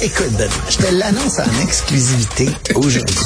Écoute, 0.00 0.30
Benoît, 0.32 0.48
je 0.70 0.76
te 0.76 0.94
l'annonce 0.94 1.38
en 1.40 1.62
exclusivité 1.62 2.48
aujourd'hui. 2.76 3.16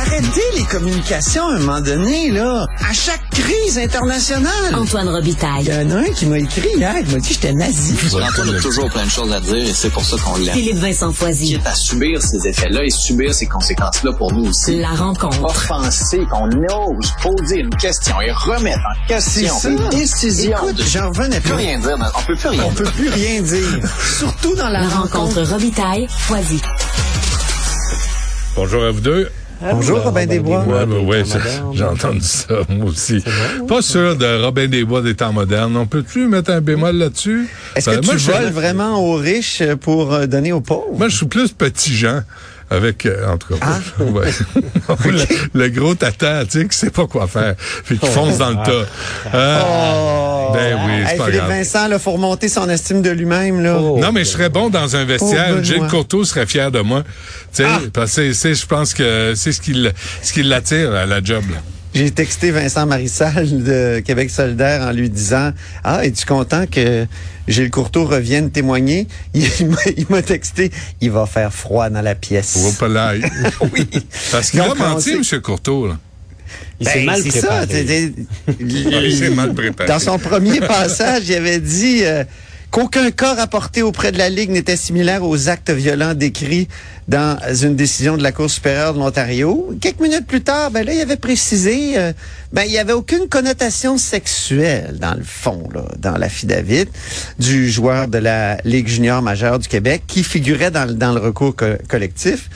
Arrêtez 0.00 0.42
les 0.56 0.64
communications 0.64 1.46
à 1.46 1.52
un 1.54 1.58
moment 1.60 1.80
donné, 1.80 2.30
là. 2.30 2.66
À 2.88 2.92
chaque 2.92 3.20
crise 3.30 3.78
internationale. 3.78 4.74
Antoine 4.74 5.06
Il 5.06 5.12
Robitaille. 5.14 5.64
y 5.66 5.72
en 5.72 5.90
a 5.90 6.00
un 6.00 6.04
qui 6.12 6.26
m'a 6.26 6.38
écrit 6.38 6.68
hier, 6.76 6.94
il 7.00 7.06
m'a 7.12 7.18
dit 7.18 7.28
que 7.28 7.34
j'étais 7.34 7.52
nazi. 7.52 7.94
Antoine 8.14 8.56
a 8.56 8.60
toujours 8.60 8.90
plein 8.90 9.04
de 9.04 9.10
choses 9.10 9.32
à 9.32 9.40
dire 9.40 9.54
et 9.56 9.72
c'est 9.72 9.90
pour 9.90 10.04
ça 10.04 10.16
qu'on 10.24 10.36
l'aime. 10.38 10.54
Philippe 10.54 10.78
Vincent 10.78 11.12
Foisy. 11.12 11.58
à 11.64 11.74
subir 11.74 12.20
ces 12.20 12.48
effets-là 12.48 12.82
et 12.84 12.90
subir 12.90 13.32
ces 13.32 13.46
conséquences-là 13.46 14.12
pour 14.14 14.32
nous 14.32 14.46
aussi. 14.50 14.78
La 14.78 14.88
rencontre. 14.90 15.42
Offenser, 15.44 16.22
qu'on 16.30 16.46
ose 16.48 17.12
poser 17.22 17.58
une 17.60 17.74
question 17.76 18.20
et 18.20 18.32
remettre 18.32 18.78
en 18.80 19.06
question 19.06 19.54
une 19.70 19.88
décision. 19.90 20.56
Écoute, 20.58 20.76
de... 20.76 20.82
j'en 20.84 21.08
revenais 21.10 21.36
peut 21.40 21.50
plus. 21.50 21.54
rien 21.58 21.78
dire. 21.78 21.96
dans- 21.98 22.06
On 22.18 22.22
peut 22.22 22.34
plus 22.36 22.48
rien 22.48 22.62
On 22.64 22.68
dire. 22.70 22.74
peut 22.82 22.90
plus 22.90 23.08
rien 23.08 23.40
dire. 23.42 23.80
Surtout 24.18 24.54
dans 24.56 24.68
la, 24.68 24.80
La 24.82 24.88
rencontre 24.88 25.42
Robitaille. 25.42 25.91
Foisy. 26.08 26.60
Bonjour 28.56 28.82
à 28.84 28.90
vous 28.90 29.00
deux. 29.00 29.28
Bonjour, 29.60 30.02
Robin 30.02 30.24
Desbois. 30.26 30.64
Ouais, 30.64 30.86
ben 30.86 31.24
ça- 31.26 31.38
j'ai 31.74 31.84
entendu 31.84 32.22
ça, 32.22 32.54
moi 32.70 32.86
aussi. 32.90 33.22
Pas 33.68 33.82
sûr 33.82 34.16
de 34.16 34.42
Robin 34.42 34.68
des 34.68 34.84
Bois 34.84 35.02
des 35.02 35.14
temps 35.14 35.34
modernes. 35.34 35.76
On 35.76 35.86
peut-tu 35.86 36.26
mettre 36.28 36.50
un 36.50 36.62
bémol 36.62 36.96
là-dessus? 36.96 37.46
Est-ce 37.76 37.90
Ben, 37.90 38.00
que 38.00 38.06
moi, 38.06 38.14
tu 38.14 38.20
je- 38.20 38.32
voles 38.32 38.50
vraiment 38.52 39.04
aux 39.04 39.16
riches 39.16 39.62
pour 39.82 40.14
euh, 40.14 40.26
donner 40.26 40.52
aux 40.52 40.62
pauvres? 40.62 40.86
Moi, 40.96 41.08
je 41.10 41.16
suis 41.18 41.26
plus 41.26 41.52
petit 41.52 41.94
Jean. 41.94 42.22
Avec, 42.70 43.04
euh, 43.04 43.30
en 43.30 43.36
tout 43.36 43.54
cas, 43.54 43.60
Ah. 43.60 44.02
ouais. 44.02 44.30
le, 45.04 45.24
le 45.52 45.68
gros 45.68 45.94
tata, 45.94 46.46
tu 46.46 46.60
sais, 46.62 46.66
qui 46.68 46.74
sait 46.78 46.88
pas 46.90 47.06
quoi 47.06 47.26
faire, 47.26 47.54
puis 47.84 47.98
qui 47.98 48.06
fonce 48.06 48.38
dans 48.38 48.48
le 48.48 48.56
tas. 48.56 48.86
Ah, 49.30 49.62
Oh. 49.66 50.31
Ben 50.70 50.78
oui, 50.86 50.92
c'est 51.06 51.12
Hey, 51.12 51.18
pas 51.18 51.24
Philippe 51.26 51.40
grave. 51.40 51.50
Vincent, 51.50 51.88
il 51.92 51.98
faut 51.98 52.12
remonter 52.12 52.48
son 52.48 52.68
estime 52.70 53.02
de 53.02 53.10
lui-même. 53.10 53.62
là. 53.62 53.74
Non, 53.80 54.12
mais 54.12 54.24
je 54.24 54.30
serais 54.30 54.48
bon 54.48 54.70
dans 54.70 54.96
un 54.96 55.04
vestiaire. 55.04 55.62
Gilles. 55.62 55.86
Courteau 55.90 56.24
serait 56.24 56.46
fier 56.46 56.70
de 56.70 56.80
moi. 56.80 57.02
Tu 57.02 57.62
sais, 57.62 57.64
Ah. 57.66 57.80
parce 57.92 58.16
que 58.16 58.32
c'est- 58.32 58.54
je 58.54 58.66
pense 58.66 58.94
que 58.94 59.34
c'est 59.36 59.52
ce 59.52 59.60
qui, 59.60 59.86
ce 60.22 60.32
qui 60.32 60.42
l'attire 60.42 60.92
à 60.94 61.06
la 61.06 61.22
job. 61.22 61.42
là. 61.50 61.58
J'ai 61.94 62.10
texté 62.10 62.50
Vincent 62.52 62.86
Marissal 62.86 63.62
de 63.64 64.00
Québec 64.00 64.30
solidaire 64.30 64.80
en 64.80 64.92
lui 64.92 65.10
disant 65.10 65.50
«Ah, 65.84 66.06
es-tu 66.06 66.24
content 66.24 66.64
que 66.66 67.06
Gilles 67.48 67.70
Courteau 67.70 68.06
revienne 68.06 68.50
témoigner?» 68.50 69.06
Il 69.34 69.42
m'a- 69.68 69.76
il 69.98 70.06
m'a 70.08 70.22
texté 70.22 70.70
«Il 71.02 71.10
va 71.10 71.26
faire 71.26 71.52
froid 71.52 71.90
dans 71.90 72.00
la 72.00 72.14
pièce. 72.14 72.56
Oui. 73.74 73.86
Parce 74.30 74.50
qu'il 74.50 74.60
a 74.60 74.74
menti, 74.74 75.22
sait- 75.22 75.36
M. 75.36 75.40
Courteau. 75.42 75.86
Là. 75.88 75.98
Il 76.80 76.88
s'est 76.88 76.94
Ben, 77.00 77.06
mal 77.06 77.20
c'est 77.22 77.30
ça. 77.40 77.46
préparé. 77.48 77.66
t'es- 77.66 77.84
t'es- 77.84 78.12
il 78.60 79.16
s'est 79.16 79.30
mal 79.30 79.54
préparé. 79.54 79.88
Dans 79.88 79.98
son 79.98 80.18
premier 80.18 80.60
passage, 80.60 81.24
il 81.28 81.34
avait 81.34 81.60
dit 81.60 82.00
euh, 82.04 82.24
qu'aucun 82.70 83.10
cas 83.10 83.34
rapporté 83.34 83.82
auprès 83.82 84.10
de 84.12 84.18
la 84.18 84.28
Ligue 84.28 84.50
n'était 84.50 84.76
similaire 84.76 85.22
aux 85.24 85.48
actes 85.48 85.70
violents 85.70 86.14
décrits 86.14 86.66
dans 87.08 87.36
une 87.62 87.76
décision 87.76 88.16
de 88.16 88.22
la 88.22 88.32
Cour 88.32 88.48
supérieure 88.50 88.94
de 88.94 88.98
l'Ontario. 89.00 89.70
Quelques 89.80 90.00
minutes 90.00 90.26
plus 90.26 90.40
tard, 90.40 90.70
ben 90.70 90.84
là, 90.86 90.92
il 90.94 91.00
avait 91.00 91.16
précisé, 91.16 91.98
euh, 91.98 92.12
ben 92.52 92.62
il 92.64 92.72
y 92.72 92.78
avait 92.78 92.92
aucune 92.94 93.28
connotation 93.28 93.98
sexuelle 93.98 94.96
dans 95.00 95.14
le 95.14 95.24
fond, 95.24 95.68
là, 95.74 95.84
dans 95.98 96.16
l'affidavit 96.16 96.86
du 97.38 97.70
joueur 97.70 98.08
de 98.08 98.18
la 98.18 98.56
Ligue 98.64 98.88
junior 98.88 99.20
majeure 99.20 99.58
du 99.58 99.68
Québec 99.68 100.02
qui 100.06 100.24
figurait 100.24 100.70
dans, 100.70 100.84
le- 100.86 100.94
dans 100.94 101.12
le 101.12 101.20
recours 101.20 101.54
co- 101.54 101.76
collectif. 101.88 102.48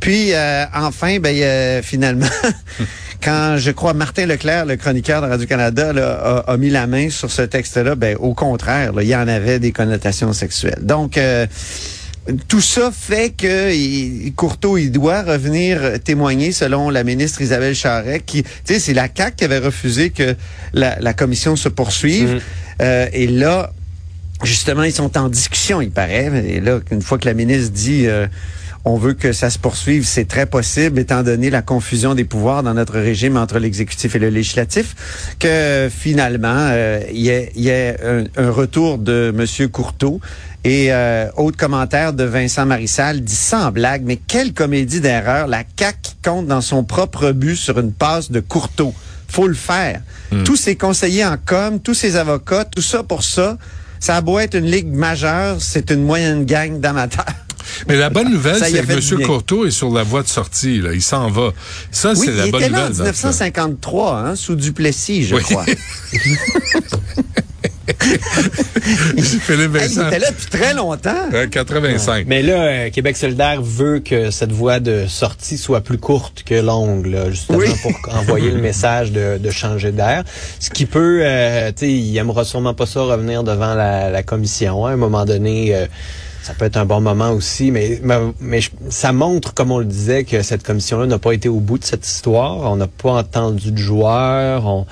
Puis 0.00 0.34
euh, 0.34 0.64
enfin, 0.74 1.18
ben 1.18 1.30
il 1.30 1.38
y 1.38 1.44
a 1.44 1.80
finalement, 1.80 2.26
quand 3.24 3.56
je 3.56 3.70
crois 3.70 3.94
Martin 3.94 4.26
Leclerc, 4.26 4.66
le 4.66 4.76
chroniqueur 4.76 5.22
de 5.22 5.28
Radio-Canada, 5.28 5.94
là, 5.94 6.42
a, 6.46 6.52
a 6.52 6.56
mis 6.58 6.68
la 6.68 6.86
main 6.86 7.08
sur 7.08 7.30
ce 7.30 7.42
texte-là, 7.42 7.94
ben 7.94 8.16
au 8.20 8.34
contraire, 8.34 8.92
là, 8.92 9.02
il 9.02 9.08
y 9.08 9.16
en 9.16 9.26
avait 9.26 9.58
des 9.58 9.72
connotations 9.72 10.34
sexuelles. 10.34 10.80
Donc 10.82 11.16
euh, 11.16 11.46
tout 12.48 12.60
ça 12.60 12.90
fait 12.92 13.30
que 13.30 13.72
il, 13.72 14.32
Courteau, 14.34 14.76
il 14.76 14.90
doit 14.90 15.22
revenir 15.22 16.00
témoigner 16.04 16.52
selon 16.52 16.90
la 16.90 17.02
ministre 17.02 17.40
Isabelle 17.40 17.74
Charret, 17.74 18.20
qui, 18.20 18.42
tu 18.42 18.50
sais, 18.64 18.78
c'est 18.78 18.94
la 18.94 19.08
CAQ 19.14 19.36
qui 19.36 19.44
avait 19.44 19.58
refusé 19.58 20.10
que 20.10 20.36
la, 20.74 20.98
la 21.00 21.14
commission 21.14 21.56
se 21.56 21.70
poursuive. 21.70 22.42
Euh, 22.82 23.08
et 23.12 23.26
là, 23.26 23.72
justement, 24.42 24.82
ils 24.82 24.92
sont 24.92 25.16
en 25.16 25.28
discussion, 25.28 25.80
il 25.80 25.90
paraît. 25.90 26.30
Et 26.46 26.60
là, 26.60 26.80
une 26.90 27.02
fois 27.02 27.18
que 27.18 27.26
la 27.26 27.34
ministre 27.34 27.72
dit 27.72 28.06
euh, 28.06 28.26
on 28.84 28.96
veut 28.96 29.14
que 29.14 29.32
ça 29.32 29.48
se 29.48 29.58
poursuive, 29.58 30.04
c'est 30.04 30.26
très 30.26 30.46
possible, 30.46 30.98
étant 30.98 31.22
donné 31.22 31.48
la 31.48 31.62
confusion 31.62 32.14
des 32.14 32.24
pouvoirs 32.24 32.62
dans 32.62 32.74
notre 32.74 32.94
régime 32.94 33.36
entre 33.36 33.58
l'exécutif 33.58 34.14
et 34.14 34.18
le 34.18 34.28
législatif, 34.28 34.94
que 35.38 35.88
finalement, 35.90 36.68
euh, 36.70 37.00
il 37.10 37.20
y 37.20 37.30
ait, 37.30 37.50
y 37.56 37.68
ait 37.68 37.96
un, 38.04 38.24
un 38.36 38.50
retour 38.50 38.98
de 38.98 39.34
M. 39.36 39.68
Courteau. 39.70 40.20
Et 40.64 40.92
euh, 40.92 41.28
autre 41.36 41.58
commentaire 41.58 42.14
de 42.14 42.24
Vincent 42.24 42.64
Marissal 42.64 43.20
dit 43.20 43.34
sans 43.34 43.70
blague, 43.70 44.02
mais 44.04 44.16
quelle 44.16 44.54
comédie 44.54 45.00
d'erreur, 45.00 45.46
la 45.46 45.62
CAQ 45.78 45.98
compte 46.24 46.46
dans 46.46 46.62
son 46.62 46.84
propre 46.84 47.32
but 47.32 47.56
sur 47.56 47.78
une 47.78 47.92
passe 47.92 48.30
de 48.30 48.40
Courteau. 48.40 48.94
Faut 49.28 49.46
le 49.46 49.54
faire. 49.54 50.00
Tous 50.44 50.56
ses 50.56 50.74
conseillers 50.74 51.24
en 51.24 51.36
com, 51.36 51.80
tous 51.80 51.94
ses 51.94 52.16
avocats, 52.16 52.64
tout 52.64 52.82
ça 52.82 53.02
pour 53.02 53.22
ça. 53.22 53.56
Ça 54.00 54.16
a 54.16 54.20
beau 54.20 54.38
être 54.38 54.54
une 54.54 54.66
ligue 54.66 54.92
majeure, 54.92 55.56
c'est 55.60 55.90
une 55.90 56.02
moyenne 56.02 56.44
gang 56.44 56.80
d'amateurs. 56.80 57.43
Mais 57.88 57.96
la 57.96 58.10
bonne 58.10 58.30
nouvelle, 58.32 58.56
c'est 58.62 58.72
que 58.72 58.92
M. 58.92 59.00
bien. 59.18 59.26
Courteau 59.26 59.66
est 59.66 59.70
sur 59.70 59.90
la 59.92 60.02
voie 60.02 60.22
de 60.22 60.28
sortie. 60.28 60.80
Là. 60.80 60.92
Il 60.92 61.02
s'en 61.02 61.30
va. 61.30 61.52
Ça, 61.90 62.12
Oui, 62.12 62.26
c'est 62.26 62.32
la 62.32 62.46
il 62.46 62.52
bonne 62.52 62.62
était 62.62 62.70
là 62.72 62.86
en 62.86 62.88
nouvelle. 62.90 63.06
dans 63.06 63.12
ça. 63.12 63.28
1953, 63.28 64.18
hein, 64.18 64.36
sous 64.36 64.54
Duplessis, 64.54 65.24
je 65.24 65.34
Oui. 65.36 65.42
crois. 65.42 65.64
Philippe 68.04 69.74
Hey, 69.76 69.82
il 69.86 69.94
Vincent, 69.94 70.06
était 70.08 70.18
là 70.18 70.30
depuis 70.30 70.46
très 70.46 70.74
longtemps. 70.74 71.14
euh, 71.32 71.46
85. 71.46 72.24
Mais 72.26 72.42
là, 72.42 72.52
euh, 72.64 72.90
Québec 72.90 73.16
solidaire 73.16 73.60
veut 73.62 74.00
que 74.00 74.30
cette 74.30 74.52
voie 74.52 74.80
de 74.80 75.06
sortie 75.06 75.58
soit 75.58 75.80
plus 75.80 75.98
courte 75.98 76.42
que 76.44 76.54
longue, 76.54 77.06
là, 77.06 77.30
justement 77.30 77.58
Oui. 77.58 77.66
pour 77.82 77.92
envoyer 78.14 78.50
le 78.50 78.58
message 78.62 79.12
de, 79.12 79.38
de 79.38 79.50
changer 79.50 79.92
d'air. 79.92 80.24
Ce 80.60 80.70
qui 80.70 80.86
peut, 80.86 81.20
euh, 81.22 81.68
tu 81.76 81.86
sais, 81.86 81.92
il 81.92 82.16
aimera 82.16 82.44
sûrement 82.44 82.74
pas 82.74 82.86
ça 82.86 83.00
revenir 83.02 83.42
devant 83.44 83.74
la, 83.74 84.10
la 84.10 84.22
commission. 84.22 84.86
hein. 84.86 84.90
À 84.90 84.92
un 84.94 84.96
moment 84.96 85.24
donné, 85.24 85.74
euh, 85.74 85.86
ça 86.44 86.52
peut 86.52 86.66
être 86.66 86.76
un 86.76 86.84
bon 86.84 87.00
moment 87.00 87.30
aussi, 87.30 87.70
mais, 87.70 88.02
mais, 88.38 88.60
ça 88.90 89.14
montre, 89.14 89.54
comme 89.54 89.70
on 89.70 89.78
le 89.78 89.86
disait, 89.86 90.24
que 90.24 90.42
cette 90.42 90.62
commission-là 90.62 91.06
n'a 91.06 91.18
pas 91.18 91.32
été 91.32 91.48
au 91.48 91.58
bout 91.58 91.78
de 91.78 91.84
cette 91.84 92.06
histoire. 92.06 92.70
On 92.70 92.76
n'a 92.76 92.86
pas 92.86 93.12
entendu 93.12 93.72
de 93.72 93.78
joueurs. 93.78 94.84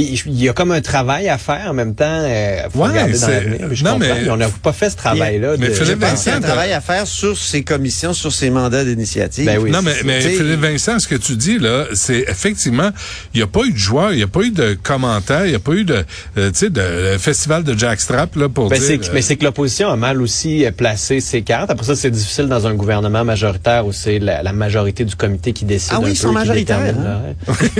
Il 0.00 0.42
y 0.42 0.48
a 0.48 0.52
comme 0.52 0.72
un 0.72 0.80
travail 0.80 1.28
à 1.28 1.38
faire 1.38 1.66
en 1.68 1.74
même 1.74 1.94
temps. 1.94 2.04
Euh, 2.08 2.62
faut 2.72 2.80
Ouais, 2.80 2.88
regarder 2.90 3.12
dans 3.14 3.18
c'est- 3.26 3.32
l'avenir. 3.44 3.66
puis 3.68 3.76
je 3.76 3.84
non, 3.84 3.92
comprends, 3.92 4.08
mais- 4.14 4.22
mais 4.22 4.30
on 4.30 4.36
n'a 4.36 4.48
pas 4.48 4.72
fait 4.72 4.90
ce 4.90 4.96
travail-là. 4.96 5.54
Mais 5.58 5.68
de- 5.68 5.72
Philippe 5.74 6.00
pense 6.00 6.22
qu'il 6.22 6.30
y 6.30 6.34
a 6.34 6.36
un 6.36 6.40
Vincent, 6.40 6.48
travail 6.48 6.72
à 6.72 6.80
faire 6.80 7.06
sur 7.06 7.36
ces 7.36 7.62
commissions, 7.62 8.12
sur 8.12 8.32
ces 8.32 8.50
mandats 8.50 8.84
d'initiative. 8.84 9.46
Ben 9.46 9.58
oui. 9.58 9.70
Non, 9.70 9.80
mais, 9.82 9.94
mais 10.04 10.20
Philippe 10.20 10.60
Vincent, 10.60 10.98
ce 10.98 11.08
que 11.08 11.14
tu 11.14 11.36
dis, 11.36 11.58
là, 11.58 11.86
c'est 11.94 12.24
effectivement, 12.28 12.90
il 13.34 13.38
n'y 13.38 13.42
a 13.42 13.46
pas 13.46 13.60
eu 13.64 13.72
de 13.72 13.78
joueurs, 13.78 14.12
il 14.12 14.16
n'y 14.16 14.22
a 14.22 14.26
pas 14.28 14.42
eu 14.42 14.50
de 14.50 14.76
commentaires, 14.82 15.44
il 15.46 15.50
n'y 15.50 15.56
a 15.56 15.60
pas 15.60 15.72
eu 15.72 15.84
de, 15.84 16.04
euh, 16.38 16.50
tu 16.50 16.58
sais, 16.58 16.70
de 16.70 16.80
le 17.12 17.18
festival 17.18 17.64
de 17.64 17.78
Jackstrap, 17.78 18.36
là, 18.36 18.48
pour 18.48 18.68
Ben, 18.68 18.78
dire... 18.78 18.98
euh, 19.02 19.10
mais 19.14 19.22
c'est 19.22 19.36
que 19.36 19.44
l'opposition 19.44 19.88
a 19.90 19.96
mal 19.96 20.20
aussi 20.20 20.64
euh, 20.64 20.70
placé 20.72 21.20
ses 21.20 21.42
cartes. 21.42 21.70
Après 21.70 21.86
ça, 21.86 21.96
c'est 21.96 22.10
difficile 22.10 22.46
dans 22.46 22.66
un 22.66 22.74
gouvernement 22.74 23.24
majoritaire 23.24 23.86
où 23.86 23.92
c'est 23.92 24.18
la, 24.18 24.42
la 24.42 24.52
majorité 24.52 25.04
du 25.04 25.14
comité 25.16 25.52
qui 25.52 25.64
décide 25.64 25.92
Ah 25.94 25.98
oui, 26.00 26.06
un 26.06 26.08
ils 26.10 26.12
peu, 26.12 26.26
sont 26.26 26.32
majoritaires, 26.32 26.78
hein? 26.98 27.34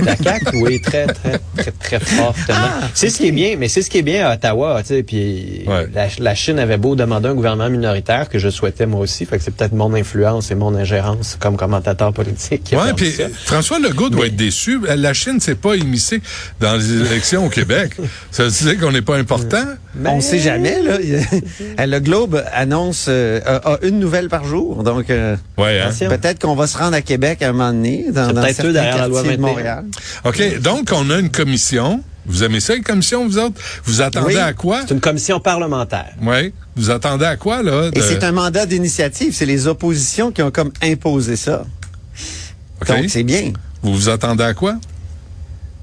La 0.04 0.16
CAQ, 0.16 0.56
oui, 0.62 0.80
très, 0.80 1.06
très, 1.06 1.40
très, 1.56 1.72
très 1.72 1.98
Ah, 2.48 2.80
c'est 2.94 3.08
ce 3.10 3.18
qui 3.18 3.28
est 3.28 3.32
bien, 3.32 3.56
mais 3.58 3.68
c'est 3.68 3.82
ce 3.82 3.90
qui 3.90 3.98
est 3.98 4.02
bien 4.02 4.26
à 4.28 4.34
Ottawa, 4.34 4.80
tu 4.82 4.88
sais. 4.88 5.02
Puis 5.02 5.62
Ouais. 5.66 5.86
la, 5.94 6.06
la 6.18 6.34
Chine 6.34 6.58
avait 6.58 6.76
beau 6.76 6.94
demander 6.96 7.28
un 7.28 7.34
gouvernement 7.34 7.70
minoritaire 7.70 8.28
que 8.28 8.38
je 8.38 8.48
souhaitais 8.48 8.86
moi 8.86 9.00
aussi. 9.00 9.26
Fait 9.26 9.38
que 9.38 9.44
c'est 9.44 9.50
peut-être 9.54 9.72
mon 9.74 9.92
influence 9.94 10.50
et 10.50 10.54
mon 10.54 10.74
ingérence 10.74 11.36
comme 11.40 11.56
commentateur 11.56 12.12
politique 12.12 12.64
qui 12.64 12.76
Ouais, 12.76 12.92
puis. 12.94 13.12
François 13.44 13.78
Legault 13.78 14.08
doit 14.10 14.26
être 14.26 14.36
déçu. 14.36 14.80
La 14.96 15.12
Chine 15.14 15.40
s'est 15.40 15.54
pas 15.54 15.74
immiscée 15.76 16.20
dans 16.60 16.76
les 16.76 16.92
élections 16.92 17.46
au 17.46 17.48
Québec. 17.48 17.92
Ça 18.30 18.44
veut 18.44 18.50
dire 18.50 18.78
qu'on 18.80 18.92
n'est 18.92 19.02
pas 19.02 19.16
important? 19.16 19.64
On 20.04 20.16
ne 20.16 20.20
sait 20.20 20.38
jamais. 20.38 20.82
Là. 20.82 20.98
le 21.86 21.98
Globe 22.00 22.42
annonce 22.52 23.06
euh, 23.08 23.40
a, 23.46 23.72
a 23.74 23.78
une 23.82 23.98
nouvelle 23.98 24.28
par 24.28 24.44
jour. 24.44 24.82
Donc, 24.82 25.10
euh, 25.10 25.36
Ouais, 25.56 25.80
hein? 25.80 25.90
Peut-être 26.08 26.40
qu'on 26.40 26.54
va 26.54 26.66
se 26.66 26.76
rendre 26.76 26.94
à 26.94 27.02
Québec 27.02 27.42
à 27.42 27.48
un 27.48 27.52
moment 27.52 27.72
donné, 27.72 28.06
dans, 28.10 28.32
dans 28.32 28.42
certains 28.44 28.72
derrière 28.72 28.98
la 28.98 29.08
loi 29.08 29.22
quartiers 29.22 29.36
de 29.38 29.42
21. 29.42 29.48
Montréal. 29.50 29.84
OK, 30.24 30.60
donc 30.60 30.90
on 30.92 31.10
a 31.10 31.18
une 31.18 31.30
commission. 31.30 31.95
Vous 32.26 32.42
aimez 32.44 32.60
ça, 32.60 32.74
une 32.74 32.82
commission, 32.82 33.26
vous 33.26 33.38
autres? 33.38 33.60
Vous 33.84 34.00
attendez 34.02 34.34
Oui. 34.34 34.40
à 34.40 34.52
quoi? 34.52 34.82
C'est 34.86 34.94
une 34.94 35.00
commission 35.00 35.38
parlementaire. 35.40 36.12
Oui. 36.20 36.52
Vous 36.74 36.90
attendez 36.90 37.24
à 37.24 37.36
quoi, 37.36 37.62
là? 37.62 37.88
Et 37.92 37.98
de- 37.98 38.02
c'est 38.02 38.24
un 38.24 38.32
mandat 38.32 38.66
d'initiative. 38.66 39.32
C'est 39.34 39.46
les 39.46 39.66
oppositions 39.66 40.32
qui 40.32 40.42
ont 40.42 40.50
comme 40.50 40.72
imposé 40.82 41.36
ça. 41.36 41.64
OK. 42.82 42.88
Donc, 42.88 43.08
c'est 43.08 43.22
bien. 43.22 43.52
Vous 43.82 43.94
vous 43.94 44.08
attendez 44.08 44.44
à 44.44 44.54
quoi? 44.54 44.76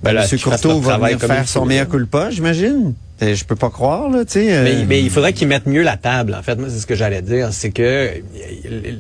Ben 0.04 0.12
là, 0.12 0.26
M. 0.30 0.40
Courteau 0.40 0.80
va 0.82 0.98
venir 0.98 1.20
faire 1.20 1.48
son 1.48 1.66
meilleur 1.66 1.86
là. 1.86 1.92
culpa, 1.92 2.30
j'imagine. 2.30 2.94
Euh, 3.24 3.36
Je 3.36 3.46
peux 3.46 3.56
pas 3.56 3.70
croire, 3.70 4.10
là, 4.10 4.26
tu 4.26 4.34
sais. 4.34 4.54
euh, 4.54 4.64
Mais, 4.64 4.86
mais 4.86 5.02
il 5.02 5.10
faudrait 5.10 5.34
qu'ils 5.34 5.48
mettent 5.48 5.66
mieux 5.66 5.82
la 5.84 5.98
table. 5.98 6.36
En 6.38 6.44
fait, 6.44 6.56
moi, 6.56 6.68
c'est 6.70 6.80
ce 6.80 6.86
que 6.88 6.96
j'allais 6.96 7.22
dire. 7.22 7.50
C'est 7.52 7.72
que 7.72 7.82
euh, 7.82 8.10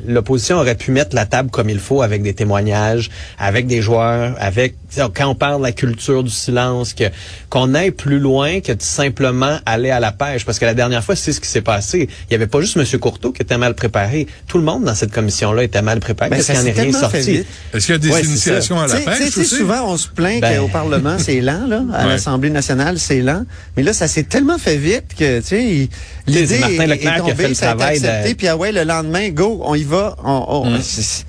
l'opposition 0.08 0.58
aurait 0.58 0.75
pu 0.75 0.92
mettre 0.92 1.16
la 1.16 1.25
table 1.25 1.50
comme 1.50 1.70
il 1.70 1.80
faut 1.80 2.02
avec 2.02 2.22
des 2.24 2.34
témoignages, 2.34 3.10
avec 3.38 3.68
des 3.68 3.81
joueurs, 3.81 4.36
avec 4.40 4.74
tu 4.90 5.00
sais, 5.00 5.02
quand 5.14 5.28
on 5.28 5.36
parle 5.36 5.58
de 5.60 5.64
la 5.64 5.72
culture 5.72 6.24
du 6.24 6.30
silence, 6.30 6.94
que 6.94 7.06
qu'on 7.50 7.74
aille 7.74 7.92
plus 7.92 8.20
loin 8.20 8.60
que 8.62 8.72
de 8.72 8.81
simplement 8.81 9.58
aller 9.66 9.90
à 9.90 10.00
la 10.00 10.12
pêche. 10.12 10.46
Parce 10.46 10.60
que 10.60 10.66
la 10.66 10.74
dernière 10.74 11.04
fois, 11.04 11.16
c'est 11.16 11.34
ce 11.34 11.42
qui 11.42 11.48
s'est 11.48 11.62
passé. 11.62 12.08
Il 12.30 12.34
y 12.34 12.36
avait 12.36 12.48
pas 12.48 12.62
juste 12.62 12.78
M. 12.78 12.86
Courteau 13.00 13.31
qui 13.31 13.42
était 13.42 13.58
mal 13.58 13.74
préparé. 13.75 14.28
Tout 14.48 14.58
le 14.58 14.64
monde 14.64 14.84
dans 14.84 14.96
cette 14.96 15.12
commission-là 15.12 15.64
était 15.64 15.81
mal 15.81 16.00
préparé 16.00 16.30
Ben, 16.30 16.38
parce 16.38 16.48
ça 16.48 16.54
qu'il 16.54 16.64
n'y 16.64 16.70
en 16.72 16.75
est 16.75 16.81
rien 16.81 17.00
sorti. 17.00 17.44
Est-ce 17.74 17.86
qu'il 17.86 17.94
y 17.94 17.96
a 17.96 17.98
des 18.00 18.10
Ouais, 18.12 18.22
initiations 18.24 18.80
à 18.80 18.88
la 18.88 18.96
Tu 18.96 19.04
sais- 19.04 19.04
tu 19.04 19.10
pêche 19.24 19.30
sais, 19.34 19.40
aussi? 19.42 19.56
souvent, 19.56 19.86
on 19.92 19.98
se 19.98 20.08
plaint 20.08 20.42
Ben- 20.42 20.60
qu'au 20.60 20.68
Parlement, 20.68 21.18
c'est 21.20 21.42
lent, 21.42 21.66
là. 21.68 21.84
À 21.94 22.04
Ouais. 22.04 22.10
l'Assemblée 22.10 22.50
nationale, 22.50 23.00
c'est 23.00 23.22
lent. 23.22 23.44
Mais 23.78 23.84
là, 23.84 23.94
ça 23.94 24.08
s'est 24.13 24.24
tellement 24.24 24.57
fait 24.57 24.77
vite 24.77 25.15
que, 25.18 25.39
tu 25.39 25.45
sais, 25.48 25.89
l'idée 26.27 26.48
c'est 26.48 26.60
Martin 26.60 26.83
est, 26.83 26.88
Leclerc 26.88 26.95
est 26.95 27.00
qui 27.00 27.07
a 27.07 27.18
tombée, 27.19 27.33
fait 27.36 27.48
le 27.50 27.54
ça 27.56 27.65
a 27.65 27.74
été 27.74 27.77
travail 27.80 28.00
de- 28.00 28.06
accepté, 28.07 28.36
puis 28.36 28.48
ah 28.48 28.57
ouais, 28.57 28.71
le 28.71 28.83
lendemain, 28.83 29.30
go, 29.30 29.62
on 29.63 29.75
y 29.75 29.83
va. 29.83 30.15
On, 30.24 30.45
on- 30.48 30.69
Mm. 30.69 30.80
c'est- 30.81 31.25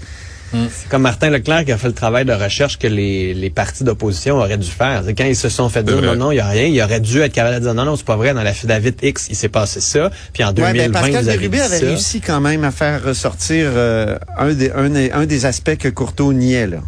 C'est 0.53 0.89
comme 0.89 1.03
Martin 1.03 1.31
Leclerc 1.31 1.65
qui 1.65 1.73
a 1.73 1.77
fait 1.79 1.89
le 1.89 1.95
travail 1.95 2.25
de 2.25 2.33
recherche 2.33 2.79
que 2.79 2.87
les, 2.87 3.35
les 3.35 3.51
partis 3.51 3.83
d'opposition 3.83 4.37
auraient 4.37 4.57
dû 4.57 4.71
faire. 4.71 5.03
C'est 5.05 5.13
quand 5.13 5.25
ils 5.25 5.35
se 5.35 5.49
sont 5.49 5.69
fait 5.69 5.83
dire 5.83 6.01
non, 6.01 6.15
non, 6.15 6.31
il 6.31 6.37
n'y 6.37 6.41
a 6.41 6.47
rien, 6.47 6.67
il 6.67 6.81
aurait 6.81 7.01
dû 7.01 7.21
être 7.23 7.33
capable 7.33 7.57
de 7.57 7.61
dire 7.63 7.75
non, 7.75 7.85
non, 7.85 7.97
c'est 7.97 8.05
pas 8.07 8.15
vrai, 8.15 8.33
dans 8.35 8.43
la 8.45 8.53
David 8.63 8.95
X, 9.03 9.27
il 9.31 9.35
s'est 9.35 9.49
passé 9.49 9.81
ça, 9.81 10.13
puis 10.33 10.45
en 10.45 10.49
Ouais, 10.51 10.55
2020, 10.55 10.73
ben, 10.75 10.93
Pascal 10.93 11.23
vous 11.25 11.29
avez 11.29 11.49
dit 11.49 11.59
avait 11.61 11.79
ça. 11.81 11.87
réussi 11.87 12.21
quand 12.21 12.41
même 12.41 12.63
à 12.63 12.71
faire 12.71 13.03
ressortir 13.03 13.67
euh, 13.75 14.17
un, 14.39 14.53
des, 14.53 14.71
un, 14.71 14.91
des- 14.91 15.11
un 15.11 15.27
des 15.27 15.45
aspects 15.45 15.77
que 15.77 15.89
Courteau 15.89 16.33
niait, 16.33 16.69
là. 16.69 16.79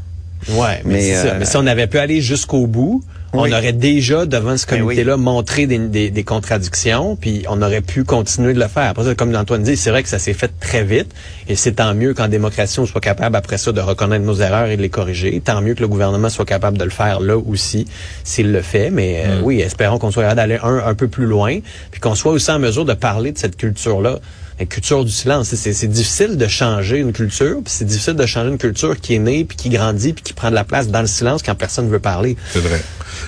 Ouais, 0.51 0.81
mais, 0.85 1.15
ça. 1.15 1.27
euh, 1.29 1.37
mais 1.39 1.45
si 1.45 1.57
on 1.57 1.67
avait 1.67 1.87
pu 1.87 1.99
aller 1.99 2.21
jusqu'au 2.21 2.67
bout, 2.67 3.03
Oui. 3.33 3.51
on 3.53 3.57
aurait 3.59 3.73
déjà, 3.73 4.25
devant 4.27 4.57
ce 4.57 4.65
Ben 4.67 4.75
oui. 4.77 4.81
comité-là, 4.81 5.17
montré 5.17 5.67
des, 5.67 5.79
des, 5.79 6.11
des 6.11 6.25
contradictions, 6.25 7.17
puis 7.17 7.45
on 7.49 7.61
aurait 7.61 7.81
pu 7.81 8.05
continuer 8.05 8.55
de 8.55 8.61
le 8.61 8.69
faire. 8.69 8.85
Après 8.91 9.05
ça, 9.05 9.15
comme 9.15 9.35
Antoine 9.35 9.63
dit, 9.63 9.77
c'est 9.77 9.91
vrai 9.91 10.03
que 10.03 10.09
ça 10.09 10.19
s'est 10.19 10.33
fait 10.33 10.51
très 10.61 10.85
vite, 10.85 11.09
et 11.49 11.57
c'est 11.57 11.73
tant 11.73 11.93
mieux 11.95 12.15
qu'en 12.15 12.29
démocratie, 12.29 12.79
on 12.81 12.87
soit 12.87 13.01
capable, 13.01 13.35
après 13.37 13.59
ça, 13.59 13.73
de 13.73 13.81
reconnaître 13.81 14.25
nos 14.25 14.37
erreurs 14.37 14.69
et 14.69 14.77
de 14.77 14.83
les 14.83 14.89
corriger. 14.89 15.41
Tant 15.45 15.61
mieux 15.61 15.75
que 15.75 15.81
le 15.83 15.89
gouvernement 15.89 16.29
soit 16.31 16.45
capable 16.47 16.79
de 16.79 16.85
le 16.85 16.91
faire 16.91 17.21
là 17.21 17.37
aussi, 17.37 17.87
s'il 18.25 18.53
le 18.53 18.63
fait. 18.63 18.91
Mais 18.91 19.25
Mm. 19.27 19.31
euh, 19.31 19.41
oui, 19.43 19.61
espérons 19.61 19.99
qu'on 19.99 20.11
soit 20.13 20.23
capable 20.23 20.37
d'aller 20.41 20.59
un, 20.63 20.87
un 20.87 20.95
peu 20.95 21.09
plus 21.09 21.27
loin, 21.27 21.59
puis 21.91 22.01
qu'on 22.01 22.15
soit 22.15 22.33
aussi 22.33 22.51
en 22.53 22.59
mesure 22.61 22.85
de 22.85 22.95
parler 22.95 23.33
de 23.33 23.39
cette 23.39 23.57
culture-là. 23.57 24.21
La 24.59 24.65
culture 24.65 25.05
du 25.05 25.11
silence, 25.11 25.55
c'est- 25.55 25.87
difficile 25.87 26.39
de 26.39 26.47
changer 26.47 26.99
une 26.99 27.13
culture, 27.13 27.57
puis 27.63 27.65
c'est 27.77 27.85
difficile 27.85 28.15
de 28.15 28.25
changer 28.25 28.49
une 28.49 28.57
culture 28.59 28.99
qui 28.99 29.15
est 29.15 29.19
née, 29.19 29.45
puis 29.45 29.55
qui 29.57 29.69
grandit, 29.69 30.15
puis 30.15 30.23
qui 30.23 30.33
prend 30.33 30.49
de 30.49 30.55
la 30.55 30.65
place 30.65 30.89
dans 30.89 31.03
le 31.03 31.07
silence 31.07 31.43
quand 31.43 31.55
personne 31.55 31.91
veut 31.91 31.99
parler. 31.99 32.37
C'est 32.53 32.61
vrai. 32.61 32.81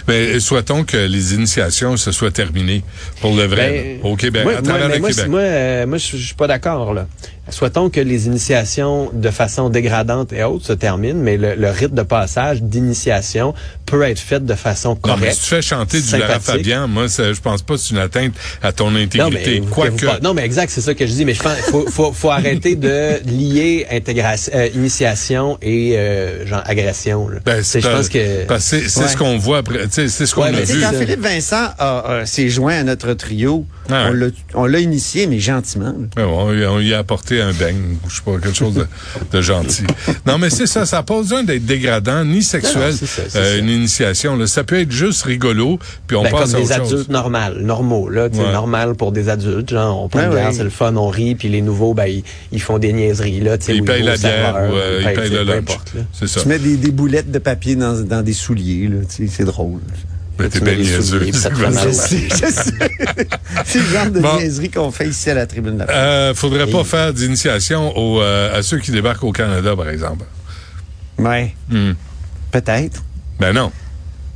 Mais 0.06 0.40
souhaitons 0.40 0.84
que 0.84 0.96
les 0.96 1.34
initiations 1.34 1.98
se 1.98 2.12
soient 2.12 2.30
terminées 2.30 2.82
pour 3.20 3.34
le 3.36 3.44
vrai, 3.44 3.98
là, 4.02 4.08
au 4.08 4.16
Québec, 4.16 4.44
moi, 4.44 4.56
à 4.56 4.62
travers 4.62 4.86
moi, 4.88 4.94
le 4.96 5.00
moi, 5.00 5.08
Québec. 5.10 5.24
c'est- 5.24 5.30
Moi, 5.30 5.40
euh, 5.40 5.86
moi, 5.86 5.98
je 5.98 6.16
je 6.16 6.24
suis 6.24 6.34
pas 6.34 6.46
d'accord 6.46 6.94
là. 6.94 7.06
Souhaitons 7.50 7.88
que 7.88 8.00
les 8.00 8.26
initiations 8.26 9.10
de 9.12 9.30
façon 9.30 9.70
dégradante 9.70 10.32
et 10.32 10.44
haute 10.44 10.64
se 10.64 10.72
terminent, 10.74 11.18
mais 11.18 11.36
le, 11.36 11.54
le 11.54 11.70
rite 11.70 11.94
de 11.94 12.02
passage 12.02 12.62
d'initiation 12.62 13.54
peut 13.86 14.02
être 14.02 14.18
fait 14.18 14.44
de 14.44 14.54
façon 14.54 14.90
non, 14.90 14.98
mais 15.04 15.10
correcte. 15.14 15.32
si 15.34 15.40
tu 15.42 15.46
fais 15.48 15.62
chanter 15.62 16.00
du 16.02 16.10
Lara. 16.18 16.40
Fabian, 16.40 16.86
moi, 16.88 17.08
ça, 17.08 17.32
je 17.32 17.40
pense 17.40 17.62
pas 17.62 17.74
que 17.74 17.80
c'est 17.80 17.92
une 17.94 17.98
atteinte 18.00 18.34
à 18.62 18.72
ton 18.72 18.90
Non, 18.90 19.00
intégrité. 19.00 19.60
mais, 19.62 19.90
pas- 20.06 20.18
non, 20.22 20.34
mais 20.34 20.42
exact, 20.44 20.70
c'est 20.70 20.82
ça 20.82 20.94
que 20.94 21.06
je 21.06 21.12
dis. 21.12 21.24
Mais 21.24 21.32
je 21.34 21.42
pense 21.42 21.56
faut, 21.70 21.86
faut, 21.90 22.12
faut 22.12 22.30
arrêter 22.30 22.76
de 22.76 23.14
lier 23.26 23.86
intégration, 23.90 24.52
euh, 24.54 24.68
initiation 24.74 25.56
et 25.62 25.96
euh, 25.96 26.46
genre 26.46 26.62
agression. 26.66 27.28
là. 27.28 27.38
ben, 27.44 27.62
C'est- 27.62 27.80
je 27.80 27.88
un- 27.88 27.96
pense 27.96 28.08
que 28.10 28.44
parce 28.44 28.68
que 28.70 28.80
c'est 28.80 28.88
c'est 28.88 29.00
Ouais. 29.00 29.08
ce 29.08 29.16
qu'on 29.16 29.38
voit 29.38 29.58
après, 29.58 29.80
c'est 29.90 30.08
ce 30.08 30.34
qu'on 30.34 30.42
Ouais, 30.42 30.48
a 30.48 30.60
vu. 30.60 30.80
quand. 30.80 30.92
Philippe 30.98 31.20
Vincent 31.20 31.68
s'est 32.26 32.48
joint 32.50 32.74
à 32.80 32.82
notre 32.84 33.14
trio, 33.14 33.64
Ah 33.88 34.08
on 34.08 34.12
ouais. 34.12 34.16
l'a- 34.18 34.26
on 34.54 34.66
l'a 34.66 34.80
initié, 34.80 35.26
mais 35.26 35.38
gentiment. 35.38 35.94
on, 36.18 36.20
on 36.22 36.78
lui 36.78 36.92
a 36.94 36.98
apporté 36.98 37.37
un 37.40 37.52
beigne, 37.52 37.96
ou 38.04 38.10
je 38.10 38.16
sais 38.16 38.22
pas, 38.24 38.32
quelque 38.38 38.56
chose 38.56 38.74
de, 38.74 38.86
de 39.32 39.40
gentil. 39.42 39.84
Non, 40.26 40.38
mais 40.38 40.50
c'est 40.50 40.66
ça, 40.66 40.86
ça 40.86 40.96
n'a 40.98 41.02
pas 41.02 41.18
besoin 41.18 41.42
d'être 41.44 41.64
dégradant 41.66 42.24
ni 42.24 42.42
sexuel, 42.42 42.90
Non, 42.92 43.06
ça, 43.06 43.22
euh, 43.22 43.28
ça. 43.28 43.56
une 43.56 43.68
initiation. 43.68 44.36
Là. 44.36 44.46
Ça 44.46 44.64
peut 44.64 44.80
être 44.80 44.90
juste 44.92 45.22
rigolo, 45.22 45.78
puis 46.06 46.16
on 46.16 46.22
Ben, 46.22 46.30
passe 46.30 46.52
comme 46.52 46.62
à 46.62 46.64
des 46.64 46.72
autre 46.72 46.78
chose. 46.84 46.92
adultes 46.94 47.08
normales, 47.10 47.58
normaux, 47.62 48.08
là, 48.08 48.28
Ouais. 48.28 48.52
normal 48.52 48.94
pour 48.94 49.12
des 49.12 49.28
adultes, 49.28 49.70
genre, 49.70 50.02
on 50.04 50.08
prend 50.08 50.20
bière, 50.28 50.48
ouais. 50.48 50.52
c'est 50.52 50.64
le 50.64 50.70
fun, 50.70 50.94
on 50.96 51.08
rit, 51.08 51.34
puis 51.34 51.48
les 51.48 51.62
nouveaux, 51.62 51.94
ben, 51.94 52.06
ils, 52.06 52.22
ils 52.52 52.60
font 52.62 52.78
des 52.78 52.92
niaiseries, 52.92 53.40
là, 53.40 53.58
tu 53.58 53.66
sais, 53.66 53.76
Ils 53.76 53.82
payent 53.84 54.02
la 54.02 54.16
bière 54.16 54.32
serveur, 54.32 54.72
ou 54.72 54.76
euh, 54.76 54.98
ils 55.02 55.12
payent 55.14 55.30
le 55.30 55.44
peu 55.44 55.52
lunch. 55.52 55.78
C'est 56.12 56.26
ça. 56.28 56.40
Tu 56.42 56.48
mets 56.48 56.58
des, 56.58 56.76
des 56.76 56.90
boulettes 56.90 57.30
de 57.30 57.38
papier 57.38 57.76
dans, 57.76 57.94
dans 58.02 58.22
des 58.22 58.32
souliers, 58.32 58.88
là, 58.88 58.98
tu 59.08 59.26
sais, 59.26 59.32
c'est 59.34 59.44
drôle. 59.44 59.80
T'es 60.44 60.58
tu 60.58 60.64
mets 60.64 60.74
bien 60.76 60.84
niaiseux. 60.84 61.26
Je 61.26 61.32
sais, 61.32 62.28
je 62.30 62.36
sais. 62.52 62.72
c'est 63.64 63.78
le 63.80 63.84
genre 63.86 64.10
de 64.10 64.20
Bon. 64.20 64.36
niaiserie 64.38 64.70
qu'on 64.70 64.90
fait 64.90 65.08
ici 65.08 65.30
à 65.30 65.34
la 65.34 65.46
tribune 65.46 65.74
de 65.74 65.78
la 65.80 65.84
presse. 65.86 65.96
Euh, 65.98 66.34
faudrait 66.34 66.66
pas 66.66 66.84
faire 66.84 67.12
d'initiation 67.12 67.96
aux, 67.96 68.20
euh, 68.20 68.56
à 68.58 68.62
ceux 68.62 68.78
qui 68.78 68.90
débarquent 68.90 69.24
au 69.24 69.32
Canada, 69.32 69.74
par 69.76 69.88
exemple. 69.88 70.24
Ouais, 71.18 71.54
Hmm. 71.68 71.92
peut-être. 72.52 73.02
Ben 73.40 73.52
non. 73.52 73.72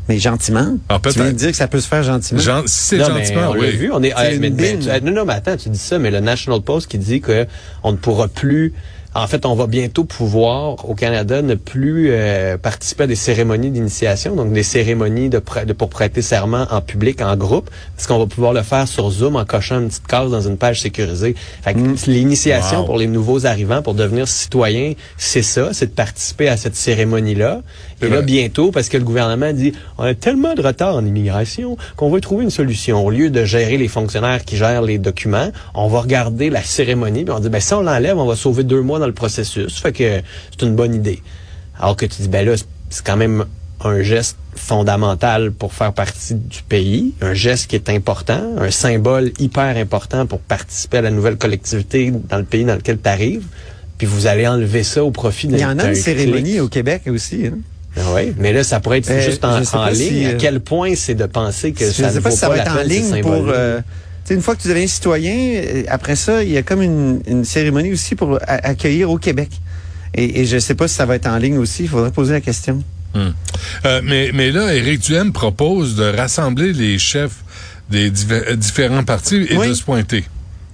Mais 0.08 0.18
gentiment. 0.18 0.78
Ah, 0.88 0.98
tu 1.02 1.10
viens 1.10 1.26
de 1.26 1.30
dire 1.30 1.50
que 1.52 1.56
ça 1.56 1.68
peut 1.68 1.78
se 1.80 1.86
faire 1.86 2.02
gentiment? 2.02 2.40
Gen- 2.40 2.64
si 2.66 2.74
c'est 2.80 2.98
mais 2.98 3.04
gentiment, 3.04 3.50
on 3.50 3.54
l'a 3.54 3.60
oui. 3.60 3.76
vu, 3.76 3.90
on 3.92 4.02
est, 4.02 4.12
euh, 4.12 4.36
mais- 4.40 4.50
mais- 4.50 4.74
bine. 4.76 4.88
euh, 4.88 5.00
non, 5.00 5.12
non, 5.12 5.24
mais 5.24 5.34
attends, 5.34 5.56
tu 5.56 5.68
dis 5.68 5.78
ça, 5.78 5.98
mais 6.00 6.10
le 6.10 6.18
National 6.18 6.60
Post 6.60 6.88
qui 6.90 6.98
dit 6.98 7.20
que 7.20 7.46
on 7.84 7.92
ne 7.92 7.96
pourra 7.96 8.26
plus, 8.26 8.72
en 9.14 9.26
fait, 9.26 9.44
on 9.44 9.54
va 9.54 9.66
bientôt 9.66 10.04
pouvoir, 10.04 10.88
au 10.88 10.94
Canada, 10.94 11.42
ne 11.42 11.54
plus 11.54 12.08
euh, 12.12 12.56
participer 12.56 13.04
à 13.04 13.06
des 13.06 13.14
cérémonies 13.14 13.70
d'initiation, 13.70 14.34
donc 14.36 14.52
des 14.52 14.62
cérémonies 14.62 15.28
de, 15.28 15.42
de- 15.66 15.72
pour 15.74 15.88
prêter 15.90 16.22
serment 16.22 16.66
en 16.70 16.80
public, 16.80 17.20
en 17.20 17.36
groupe, 17.36 17.68
parce 17.96 18.06
qu'on 18.06 18.18
va 18.18 18.26
pouvoir 18.26 18.52
le 18.54 18.62
faire 18.62 18.88
sur 18.88 19.10
Zoom 19.10 19.36
en 19.36 19.44
cochant 19.44 19.80
une 19.80 19.88
petite 19.88 20.06
case 20.06 20.30
dans 20.30 20.40
une 20.40 20.56
page 20.56 20.80
sécurisée. 20.80 21.34
Fait 21.62 21.74
que 21.74 21.78
l'initiation 22.10 22.80
Wow. 22.80 22.84
pour 22.86 22.96
les 22.98 23.06
nouveaux 23.06 23.44
arrivants, 23.46 23.82
pour 23.82 23.94
devenir 23.94 24.26
citoyen, 24.28 24.94
c'est 25.18 25.42
ça, 25.42 25.70
c'est 25.72 25.86
de 25.86 25.90
participer 25.94 26.48
à 26.48 26.56
cette 26.56 26.76
cérémonie-là. 26.76 27.60
Et 28.00 28.08
là, 28.08 28.20
bientôt, 28.22 28.72
parce 28.72 28.88
que 28.88 28.96
le 28.96 29.04
gouvernement 29.04 29.52
dit 29.52 29.72
on 29.98 30.04
a 30.04 30.14
tellement 30.14 30.54
de 30.54 30.62
retard 30.62 30.96
en 30.96 31.04
immigration 31.04 31.76
qu'on 31.96 32.10
va 32.10 32.18
trouver 32.20 32.44
une 32.44 32.50
solution. 32.50 33.04
Au 33.06 33.10
lieu 33.10 33.30
de 33.30 33.44
gérer 33.44 33.76
les 33.76 33.86
fonctionnaires 33.88 34.44
qui 34.44 34.56
gèrent 34.56 34.82
les 34.82 34.98
documents, 34.98 35.50
on 35.74 35.86
va 35.88 36.00
regarder 36.00 36.50
la 36.50 36.62
cérémonie, 36.62 37.24
puis 37.24 37.32
on 37.34 37.38
dit 37.40 37.48
ben 37.48 37.60
si 37.60 37.74
on 37.74 37.82
l'enlève, 37.82 38.18
on 38.18 38.26
va 38.26 38.34
sauver 38.36 38.64
deux 38.64 38.80
mois 38.80 38.98
dans 39.02 39.06
le 39.08 39.12
processus. 39.12 39.78
Fait 39.80 39.92
que 39.92 40.20
c'est 40.50 40.64
une 40.66 40.74
bonne 40.74 40.94
idée. 40.94 41.20
Alors 41.78 41.96
que 41.96 42.06
tu 42.06 42.22
dis 42.22 42.28
ben 42.28 42.46
là, 42.46 42.54
c'est- 42.56 43.02
quand 43.04 43.16
même 43.16 43.44
un 43.84 44.02
geste 44.02 44.36
fondamental 44.54 45.50
pour 45.52 45.72
faire 45.74 45.92
partie 45.92 46.34
du 46.34 46.62
pays, 46.68 47.14
un 47.20 47.34
geste 47.34 47.68
qui 47.68 47.76
est 47.76 47.88
important, 47.90 48.40
un 48.58 48.70
symbole 48.70 49.32
hyper 49.38 49.76
important 49.76 50.26
pour 50.26 50.38
participer 50.40 50.98
à 50.98 51.02
la 51.02 51.10
nouvelle 51.10 51.36
collectivité 51.36 52.12
dans 52.28 52.38
le 52.38 52.44
pays 52.44 52.64
dans 52.64 52.74
lequel 52.74 52.98
tu 53.02 53.08
arrives. 53.08 53.44
Puis 53.98 54.06
vous 54.06 54.26
allez 54.26 54.46
enlever 54.46 54.82
ça 54.84 55.04
au 55.04 55.10
profit 55.10 55.48
d'un 55.48 55.56
Il 55.56 55.60
y 55.60 55.64
en 55.64 55.78
a 55.78 55.88
une 55.88 55.94
cérémonie 55.94 56.60
au 56.60 56.68
Québec 56.68 57.02
aussi. 57.08 57.46
Hein. 57.46 57.58
Ah 57.96 58.00
Oui, 58.14 58.32
mais 58.38 58.52
là, 58.52 58.64
ça 58.64 58.80
pourrait 58.80 58.98
être 58.98 59.10
Euh, 59.10 59.20
juste 59.20 59.44
en, 59.44 59.58
ligne. 59.58 59.94
si, 59.94 60.24
à 60.24 60.28
euh, 60.30 60.36
quel 60.38 60.60
point 60.60 60.94
c'est 60.96 61.14
de 61.14 61.26
penser 61.26 61.72
que 61.72 61.84
je 61.86 61.90
ça 61.92 62.08
ne 62.08 62.12
sais 62.14 62.20
pas 62.20 62.30
vaut 62.30 62.34
si 62.34 62.40
ça 62.40 62.48
pas 62.48 62.56
va 62.56 62.64
la 62.64 62.70
être 62.70 62.78
en 62.78 62.88
ligne 62.88 63.20
pour... 63.20 63.44
euh, 63.48 63.80
une 64.30 64.40
fois 64.42 64.54
que 64.56 64.62
tu 64.62 64.68
deviens 64.68 64.86
citoyen, 64.86 65.34
euh, 65.34 65.82
après 65.88 66.16
ça, 66.16 66.42
il 66.42 66.50
y 66.50 66.56
a 66.56 66.62
comme 66.62 66.82
une, 66.82 67.20
une 67.26 67.44
cérémonie 67.44 67.92
aussi 67.92 68.14
pour 68.14 68.38
accueillir 68.46 69.10
au 69.10 69.18
Québec. 69.18 69.50
Et, 70.14 70.40
et 70.42 70.46
je 70.46 70.56
ne 70.56 70.60
sais 70.60 70.74
pas 70.74 70.88
si 70.88 70.94
ça 70.94 71.06
va 71.06 71.16
être 71.16 71.26
en 71.26 71.38
ligne 71.38 71.58
aussi. 71.58 71.84
Il 71.84 71.88
faudrait 71.88 72.10
poser 72.12 72.32
la 72.32 72.40
question. 72.40 72.82
Euh, 73.84 74.00
mais, 74.04 74.30
mais 74.32 74.50
là, 74.50 74.74
Éric 74.74 75.00
Duhem 75.00 75.32
propose 75.32 75.96
de 75.96 76.04
rassembler 76.04 76.72
les 76.72 76.98
chefs 76.98 77.44
des 77.90 78.10
diver- 78.10 78.56
différents 78.56 79.04
partis 79.04 79.46
et 79.50 79.56
Oui. 79.56 79.68
de 79.68 79.74
se 79.74 79.82
pointer. 79.82 80.24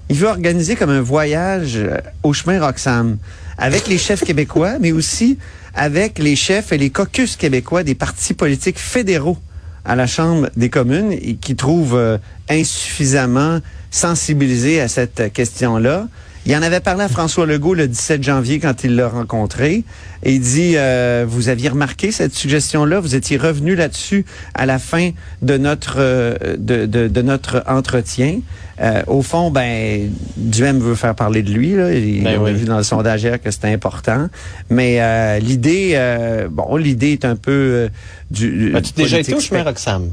Il 0.08 0.16
veut 0.16 0.28
organiser 0.28 0.76
comme 0.76 0.90
un 0.90 1.00
voyage 1.00 1.72
euh, 1.76 1.96
au 2.22 2.32
chemin 2.32 2.64
Roxham 2.64 3.18
avec 3.58 3.88
les 3.88 3.98
chefs 3.98 4.22
québécois, 4.24 4.78
mais 4.80 4.92
aussi 4.92 5.36
avec 5.74 6.18
les 6.18 6.36
chefs 6.36 6.70
et 6.72 6.78
les 6.78 6.90
caucus 6.90 7.36
québécois 7.36 7.82
des 7.82 7.94
partis 7.94 8.34
politiques 8.34 8.78
fédéraux 8.78 9.36
à 9.84 9.96
la 9.96 10.06
Chambre 10.06 10.48
des 10.56 10.68
communes 10.68 11.12
et 11.12 11.36
qui 11.36 11.56
trouvent 11.56 11.96
euh, 11.96 12.18
insuffisamment 12.48 13.60
sensibilisés 13.90 14.80
à 14.80 14.88
cette 14.88 15.32
question-là. 15.32 16.08
Il 16.46 16.56
en 16.56 16.62
avait 16.62 16.80
parlé 16.80 17.02
à 17.04 17.08
François 17.08 17.44
Legault 17.44 17.74
le 17.74 17.88
17 17.88 18.22
janvier 18.22 18.58
quand 18.58 18.82
il 18.82 18.96
l'a 18.96 19.08
rencontré. 19.08 19.84
Et 20.22 20.32
il 20.32 20.40
dit, 20.40 20.74
euh, 20.76 21.26
vous 21.28 21.50
aviez 21.50 21.68
remarqué 21.68 22.10
cette 22.10 22.34
suggestion-là, 22.34 23.00
vous 23.00 23.14
étiez 23.14 23.36
revenu 23.36 23.74
là-dessus 23.74 24.24
à 24.54 24.64
la 24.64 24.78
fin 24.78 25.10
de 25.42 25.58
notre 25.58 25.96
euh, 25.98 26.36
de, 26.56 26.86
de 26.86 27.22
notre 27.22 27.62
entretien? 27.66 28.40
Euh, 28.80 29.02
au 29.08 29.22
fond, 29.22 29.50
ben, 29.50 30.10
Duhem 30.36 30.78
veut 30.78 30.94
faire 30.94 31.14
parler 31.14 31.42
de 31.42 31.50
lui. 31.50 31.74
Là. 31.74 31.92
Il 31.92 32.22
Ben 32.22 32.38
on 32.38 32.44
a 32.46 32.50
oui. 32.50 32.54
vu 32.54 32.64
dans 32.64 32.76
le 32.76 32.82
sondage 32.84 33.22
hier 33.24 33.40
que 33.42 33.50
c'était 33.50 33.72
important. 33.72 34.28
Mais 34.70 35.00
euh, 35.00 35.38
l'idée, 35.40 35.92
euh, 35.94 36.48
bon, 36.50 36.76
l'idée 36.76 37.12
est 37.12 37.24
un 37.24 37.34
peu 37.36 37.50
euh, 37.50 37.88
du. 38.30 38.74
As-tu 38.76 38.92
déjà 38.92 39.18
été 39.18 39.34
au 39.34 39.40
chemin 39.40 39.64
Roxham? 39.64 40.12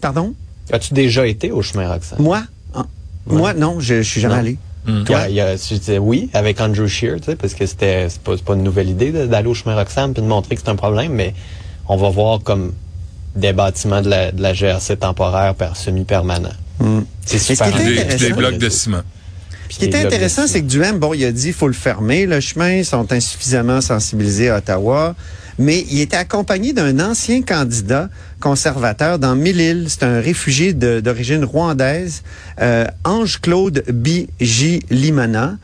Pardon? 0.00 0.34
As-tu 0.72 0.94
déjà 0.94 1.26
été 1.26 1.50
au 1.52 1.62
chemin 1.62 1.88
Roxham? 1.90 2.18
Moi? 2.20 2.42
Ah, 2.74 2.84
Moi, 3.26 3.54
non, 3.54 3.80
je, 3.80 4.02
je 4.02 4.08
suis 4.10 4.20
jamais 4.20 4.34
Non. 4.34 4.40
allé. 4.40 4.58
Il 4.86 5.00
y 5.00 5.04
Toi? 5.04 5.16
a- 5.18 5.28
il 5.30 5.34
y 5.34 5.40
a- 5.40 5.56
je 5.56 5.74
disais 5.76 5.96
oui, 5.96 6.28
avec 6.34 6.60
Andrew 6.60 6.86
Shear, 6.86 7.16
tu 7.16 7.24
sais, 7.24 7.36
parce 7.36 7.54
que 7.54 7.64
c'était 7.64 8.06
c'est 8.10 8.20
pas, 8.20 8.32
c'est 8.36 8.44
pas 8.44 8.52
une 8.54 8.62
nouvelle 8.62 8.90
idée 8.90 9.10
d'aller 9.12 9.48
au 9.48 9.54
chemin 9.54 9.74
Roxham 9.76 10.12
puis 10.12 10.22
de 10.22 10.28
montrer 10.28 10.56
que 10.56 10.60
c'est 10.62 10.70
un 10.70 10.76
problème, 10.76 11.12
mais 11.12 11.32
on 11.88 11.96
va 11.96 12.10
voir 12.10 12.40
comme 12.42 12.74
des 13.34 13.54
bâtiments 13.54 14.02
de 14.02 14.10
la, 14.10 14.30
de 14.30 14.42
la 14.42 14.52
GRC 14.52 14.98
temporaire 14.98 15.54
par 15.54 15.76
semi-permanent. 15.76 16.50
Hmm. 16.80 17.00
C'est 17.24 17.34
Mais 17.34 17.38
ce 17.40 17.46
qui 17.46 17.56
super 17.56 17.66
est 17.80 17.84
Des, 17.84 17.98
intéressant, 18.00 18.24
des 18.26 18.32
blocs 18.32 18.58
de 18.58 18.68
ciment. 18.68 19.02
Ce 19.70 19.78
qui 19.78 19.84
est 19.86 19.94
intéressant, 19.94 20.46
c'est 20.46 20.60
que 20.62 20.66
Duhem, 20.66 20.98
bon, 20.98 21.14
il 21.14 21.24
a 21.24 21.32
dit 21.32 21.52
faut 21.52 21.66
le 21.66 21.72
fermer, 21.72 22.26
le 22.26 22.40
chemin, 22.40 22.70
ils 22.72 22.84
sont 22.84 23.10
insuffisamment 23.12 23.80
sensibilisés 23.80 24.50
à 24.50 24.58
Ottawa, 24.58 25.16
mais 25.58 25.84
il 25.90 26.00
était 26.00 26.16
accompagné 26.16 26.72
d'un 26.72 27.00
ancien 27.00 27.42
candidat 27.42 28.08
conservateur 28.40 29.18
dans 29.18 29.34
Mille-Îles. 29.34 29.86
C'est 29.88 30.02
un 30.02 30.20
réfugié 30.20 30.74
de- 30.74 31.00
d'origine 31.00 31.44
rwandaise, 31.44 32.22
euh, 32.60 32.86
Ange-Claude 33.04 33.84
Biji 33.88 34.80
Limana. 34.90 35.56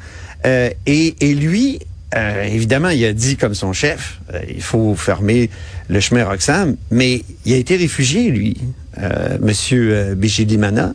Euh, 0.47 0.71
et, 0.87 1.15
et 1.21 1.35
lui, 1.35 1.81
euh, 2.17 2.43
évidemment, 2.43 2.89
il 2.89 3.05
a 3.05 3.13
dit 3.13 3.37
comme 3.37 3.55
son 3.55 3.73
chef, 3.73 4.21
euh, 4.35 4.41
il 4.49 4.63
faut 4.63 4.95
fermer 4.97 5.49
le 5.89 6.01
chemin 6.01 6.25
Roxham, 6.25 6.77
mais 6.91 7.25
il 7.45 7.53
a 7.53 7.57
été 7.57 7.77
réfugié, 7.77 8.31
lui, 8.31 8.57
euh, 8.99 9.39
Monsieur 9.41 9.93
euh. 9.93 10.93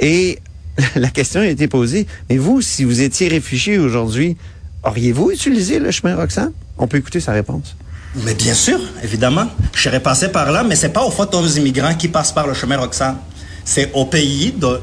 Et 0.00 0.38
la 0.96 1.08
question 1.10 1.40
a 1.40 1.46
été 1.46 1.68
posée, 1.68 2.06
mais 2.28 2.38
vous, 2.38 2.60
si 2.60 2.84
vous 2.84 3.02
étiez 3.02 3.28
réfugié 3.28 3.78
aujourd'hui, 3.78 4.36
auriez-vous 4.82 5.30
utilisé 5.30 5.78
le 5.78 5.90
chemin 5.90 6.16
Roxham? 6.16 6.52
On 6.76 6.88
peut 6.88 6.98
écouter 6.98 7.20
sa 7.20 7.32
réponse. 7.32 7.76
Mais 8.24 8.34
bien 8.34 8.54
sûr, 8.54 8.80
évidemment. 9.04 9.46
Je 9.74 9.82
serais 9.82 10.00
passé 10.00 10.28
par 10.28 10.50
là, 10.50 10.64
mais 10.64 10.74
c'est 10.74 10.88
pas 10.92 11.04
au 11.04 11.10
fait 11.10 11.32
aux 11.34 11.46
immigrants 11.46 11.94
qui 11.94 12.08
passent 12.08 12.32
par 12.32 12.46
le 12.46 12.54
chemin 12.54 12.78
Roxham. 12.78 13.16
C'est 13.64 13.92
au 13.92 14.06
pays 14.06 14.52
de 14.52 14.80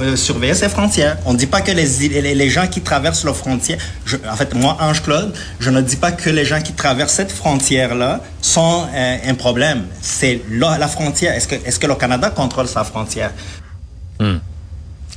euh, 0.00 0.16
surveiller 0.16 0.54
ses 0.54 0.68
frontières. 0.68 1.16
On 1.26 1.32
ne 1.32 1.38
dit 1.38 1.46
pas 1.46 1.60
que 1.60 1.70
les, 1.72 1.86
les, 2.08 2.34
les 2.34 2.50
gens 2.50 2.66
qui 2.66 2.80
traversent 2.80 3.24
la 3.24 3.32
frontière, 3.34 3.78
je- 4.04 4.16
en 4.30 4.36
fait, 4.36 4.52
moi, 4.54 4.76
Ange-Claude, 4.80 5.32
je 5.60 5.70
ne 5.70 5.80
dis 5.80 5.96
pas 5.96 6.12
que 6.12 6.28
les 6.30 6.44
gens 6.44 6.60
qui 6.60 6.72
traversent 6.72 7.14
cette 7.14 7.32
frontière-là 7.32 8.20
sont 8.40 8.86
euh, 8.94 9.16
un 9.26 9.34
problème. 9.34 9.84
C'est 10.00 10.40
la 10.50 10.88
frontière. 10.88 11.34
Est-ce 11.34 11.48
que, 11.48 11.54
est-ce 11.64 11.78
que 11.78 11.86
le 11.86 11.94
Canada 11.94 12.30
contrôle 12.30 12.66
sa 12.68 12.84
frontière? 12.84 13.30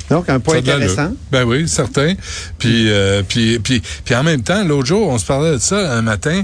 Donc, 0.09 0.29
un 0.29 0.39
point 0.39 0.55
Ça 0.55 0.59
intéressant. 0.59 1.11
Ben 1.31 1.43
oui, 1.43 1.67
certain. 1.67 2.13
Puis, 2.57 2.89
euh, 2.89 3.23
puis, 3.27 3.59
puis, 3.59 3.81
puis 4.05 4.15
en 4.15 4.23
même 4.23 4.41
temps, 4.41 4.63
l'autre 4.63 4.87
jour, 4.87 5.09
on 5.09 5.17
se 5.17 5.25
parlait 5.25 5.51
de 5.51 5.57
ça 5.57 5.93
un 5.93 6.01
matin 6.01 6.43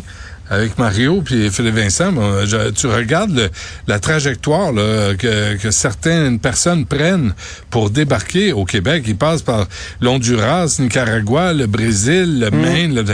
avec 0.50 0.78
Mario 0.78 1.22
puis 1.24 1.50
Philippe 1.50 1.76
Vincent. 1.76 2.12
Bon, 2.12 2.46
je- 2.46 2.70
tu 2.72 2.88
regardes 2.88 3.32
le- 3.36 3.50
la 3.88 4.00
trajectoire 4.00 4.72
là, 4.72 5.16
que, 5.16 5.56
que 5.58 5.72
certaines 5.72 6.40
personnes 6.40 6.86
prennent 6.86 7.34
pour 7.70 7.90
débarquer 7.90 8.52
au 8.54 8.66
Québec. 8.66 9.04
Ils 9.08 9.16
passent 9.16 9.42
par 9.42 9.68
l'Honduras, 10.02 10.76
Nicaragua, 10.80 11.54
le 11.54 11.66
Brésil, 11.68 12.40
le 12.40 12.52
Maine. 12.52 12.94
le- 12.96 13.06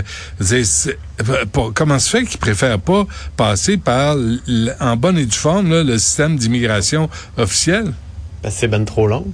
c'est- 0.41 0.63
c'est- 0.63 0.97
pour- 1.51 1.73
comment 1.73 1.99
se 1.99 2.09
fait 2.09 2.23
qu'ils 2.25 2.39
préfèrent 2.39 2.79
pas 2.79 3.05
passer 3.37 3.77
par, 3.77 4.15
en 4.79 4.95
bonne 4.97 5.17
et 5.17 5.25
due 5.25 5.37
forme, 5.37 5.69
là, 5.71 5.83
le 5.83 5.97
système 5.97 6.37
d'immigration 6.37 7.09
officiel? 7.37 7.93
Que 8.43 8.49
c'est 8.49 8.67
ben 8.67 8.85
trop 8.85 9.07
long. 9.07 9.25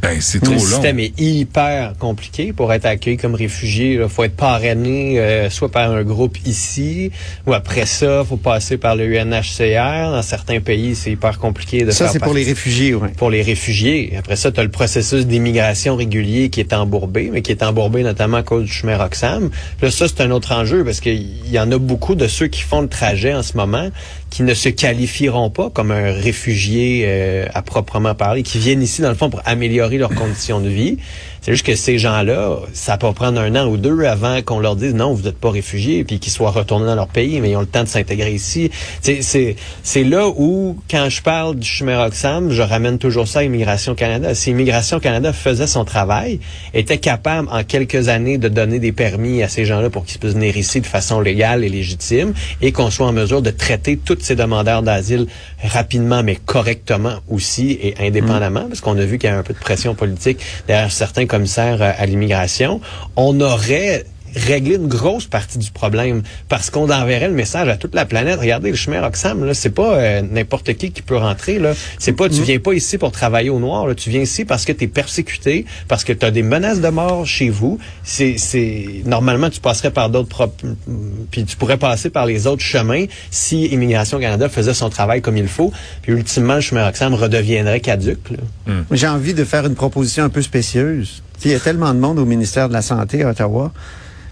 Ben, 0.00 0.20
c'est 0.20 0.40
trop 0.40 0.52
le 0.52 0.58
long. 0.58 0.64
système 0.64 1.00
est 1.00 1.18
hyper 1.18 1.94
compliqué 1.98 2.52
pour 2.52 2.72
être 2.72 2.86
accueilli 2.86 3.16
comme 3.16 3.34
réfugié. 3.34 3.94
Il 3.94 4.08
faut 4.08 4.22
être 4.22 4.36
parrainé 4.36 5.18
euh, 5.18 5.50
soit 5.50 5.70
par 5.70 5.90
un 5.90 6.02
groupe 6.04 6.38
ici, 6.46 7.10
ou 7.46 7.52
après 7.52 7.84
ça, 7.84 8.24
faut 8.24 8.36
passer 8.36 8.76
par 8.76 8.94
le 8.94 9.06
UNHCR. 9.06 10.12
Dans 10.12 10.22
certains 10.22 10.60
pays, 10.60 10.94
c'est 10.94 11.10
hyper 11.10 11.38
compliqué 11.38 11.84
de 11.84 11.90
Ça, 11.90 12.04
faire 12.04 12.12
c'est 12.12 12.18
pour 12.20 12.34
les 12.34 12.44
réfugiés, 12.44 12.94
oui. 12.94 13.08
pour 13.16 13.30
les 13.30 13.42
réfugiés. 13.42 14.14
Après 14.16 14.36
ça, 14.36 14.52
tu 14.52 14.60
as 14.60 14.62
le 14.62 14.70
processus 14.70 15.26
d'immigration 15.26 15.96
régulier 15.96 16.48
qui 16.48 16.60
est 16.60 16.72
embourbé, 16.72 17.30
mais 17.32 17.42
qui 17.42 17.50
est 17.50 17.62
embourbé 17.64 18.04
notamment 18.04 18.36
à 18.38 18.42
cause 18.44 18.64
du 18.64 18.72
chemin 18.72 18.96
Roxham. 18.96 19.50
Là, 19.82 19.90
ça, 19.90 20.06
c'est 20.06 20.20
un 20.20 20.30
autre 20.30 20.52
enjeu 20.52 20.84
parce 20.84 21.00
qu'il 21.00 21.50
y 21.50 21.58
en 21.58 21.72
a 21.72 21.78
beaucoup 21.78 22.14
de 22.14 22.28
ceux 22.28 22.46
qui 22.46 22.62
font 22.62 22.82
le 22.82 22.88
trajet 22.88 23.34
en 23.34 23.42
ce 23.42 23.56
moment 23.56 23.90
qui 24.30 24.42
ne 24.42 24.54
se 24.54 24.68
qualifieront 24.68 25.50
pas 25.50 25.70
comme 25.70 25.90
un 25.90 26.12
réfugié 26.12 27.04
euh, 27.06 27.46
à 27.54 27.62
proprement 27.62 28.14
parler, 28.14 28.42
qui 28.42 28.58
viennent 28.58 28.82
ici, 28.82 29.02
dans 29.02 29.08
le 29.08 29.14
fond, 29.14 29.30
pour 29.30 29.42
améliorer 29.44 29.98
leurs 29.98 30.14
conditions 30.14 30.60
de 30.60 30.68
vie. 30.68 30.98
C'est 31.40 31.52
juste 31.52 31.64
que 31.64 31.76
ces 31.76 31.98
gens-là, 31.98 32.58
ça 32.72 32.98
peut 32.98 33.10
prendre 33.12 33.40
un 33.40 33.54
an 33.54 33.66
ou 33.68 33.76
deux 33.76 34.04
avant 34.04 34.42
qu'on 34.42 34.58
leur 34.58 34.76
dise 34.76 34.94
non, 34.94 35.14
vous 35.14 35.22
n'êtes 35.22 35.38
pas 35.38 35.50
réfugiés, 35.50 36.04
puis 36.04 36.18
qu'ils 36.18 36.32
soient 36.32 36.50
retournés 36.50 36.86
dans 36.86 36.94
leur 36.94 37.08
pays, 37.08 37.40
mais 37.40 37.50
ils 37.50 37.56
ont 37.56 37.60
le 37.60 37.66
temps 37.66 37.84
de 37.84 37.88
s'intégrer 37.88 38.32
ici. 38.32 38.70
C'est, 39.00 40.04
là 40.04 40.28
où, 40.28 40.76
quand 40.90 41.08
je 41.08 41.22
parle 41.22 41.56
du 41.56 41.66
chemin 41.66 42.02
Roxham, 42.02 42.50
je 42.50 42.62
ramène 42.62 42.98
toujours 42.98 43.28
ça 43.28 43.38
à 43.38 43.42
Immigration 43.44 43.94
Canada. 43.94 44.34
Si 44.34 44.50
Immigration 44.50 45.00
Canada 45.00 45.32
faisait 45.32 45.66
son 45.66 45.84
travail, 45.84 46.40
était 46.74 46.98
capable 46.98 47.48
en 47.50 47.62
quelques 47.64 48.08
années 48.08 48.36
de 48.36 48.48
donner 48.48 48.78
des 48.78 48.92
permis 48.92 49.42
à 49.42 49.48
ces 49.48 49.64
gens-là 49.64 49.90
pour 49.90 50.04
qu'ils 50.04 50.18
puissent 50.18 50.34
venir 50.34 50.56
ici 50.56 50.80
de 50.80 50.86
façon 50.86 51.20
légale 51.20 51.64
et 51.64 51.68
légitime, 51.68 52.34
et 52.60 52.72
qu'on 52.72 52.90
soit 52.90 53.06
en 53.06 53.12
mesure 53.12 53.42
de 53.42 53.50
traiter 53.50 53.96
tous 54.18 54.24
ces 54.24 54.36
demandeurs 54.36 54.82
d'asile 54.82 55.26
rapidement, 55.62 56.22
mais 56.22 56.36
correctement 56.36 57.14
aussi 57.28 57.78
et 57.80 57.94
indépendamment, 57.98 58.66
parce 58.68 58.80
qu'on 58.80 58.98
a 58.98 59.04
vu 59.04 59.18
qu'il 59.18 59.30
y 59.30 59.32
a 59.32 59.38
un 59.38 59.42
peu 59.42 59.54
de 59.54 59.58
pression 59.58 59.94
politique 59.94 60.40
derrière 60.66 60.92
certains 60.92 61.26
commissaires 61.26 61.80
euh, 61.80 61.92
à 61.96 62.06
l'immigration, 62.06 62.80
on 63.16 63.40
aurait 63.40 64.04
réglé 64.38 64.76
une 64.76 64.88
grosse 64.88 65.26
partie 65.26 65.58
du 65.58 65.70
problème 65.70 66.22
parce 66.48 66.70
qu'on 66.70 66.90
enverrait 66.90 67.28
le 67.28 67.34
message 67.34 67.68
à 67.68 67.76
toute 67.76 67.94
la 67.94 68.04
planète. 68.06 68.38
Regardez 68.40 68.70
le 68.70 68.76
chemin 68.76 69.00
Roxham, 69.00 69.44
là, 69.44 69.54
c'est 69.54 69.70
pas 69.70 69.94
euh, 69.96 70.22
n'importe 70.22 70.72
qui 70.74 70.90
qui 70.92 71.02
peut 71.02 71.16
rentrer. 71.16 71.58
Là, 71.58 71.74
c'est 71.98 72.12
pas, 72.12 72.28
tu 72.28 72.42
viens 72.42 72.58
pas 72.58 72.72
ici 72.72 72.98
pour 72.98 73.12
travailler 73.12 73.50
au 73.50 73.58
noir. 73.60 73.86
Là, 73.86 73.94
tu 73.94 74.10
viens 74.10 74.20
ici 74.22 74.44
parce 74.44 74.64
que 74.64 74.72
tu 74.72 74.84
es 74.84 74.88
persécuté, 74.88 75.66
parce 75.88 76.04
que 76.04 76.12
tu 76.12 76.24
as 76.24 76.30
des 76.30 76.42
menaces 76.42 76.80
de 76.80 76.88
mort 76.88 77.26
chez 77.26 77.50
vous. 77.50 77.78
C'est, 78.04 78.36
c'est 78.38 79.02
normalement 79.04 79.50
tu 79.50 79.60
passerais 79.60 79.90
par 79.90 80.10
d'autres, 80.10 80.28
pro- 80.28 80.52
puis 81.30 81.44
tu 81.44 81.56
pourrais 81.56 81.76
passer 81.78 82.10
par 82.10 82.26
les 82.26 82.46
autres 82.46 82.62
chemins 82.62 83.04
si 83.30 83.66
Immigration 83.66 84.18
Canada 84.20 84.48
faisait 84.48 84.74
son 84.74 84.88
travail 84.90 85.20
comme 85.22 85.36
il 85.36 85.48
faut. 85.48 85.72
Puis 86.02 86.12
ultimement, 86.12 86.54
le 86.56 86.60
chemin 86.60 86.84
Roxham 86.84 87.14
redeviendrait 87.14 87.80
caduque. 87.80 88.30
Là. 88.30 88.38
J'ai 88.92 89.08
envie 89.08 89.34
de 89.34 89.44
faire 89.44 89.66
une 89.66 89.74
proposition 89.74 90.24
un 90.24 90.28
peu 90.28 90.42
spécieuse. 90.42 91.22
Il 91.44 91.50
y 91.50 91.54
a 91.54 91.60
tellement 91.60 91.94
de 91.94 91.98
monde 92.00 92.18
au 92.18 92.24
ministère 92.24 92.68
de 92.68 92.72
la 92.72 92.82
Santé 92.82 93.22
à 93.22 93.30
Ottawa. 93.30 93.72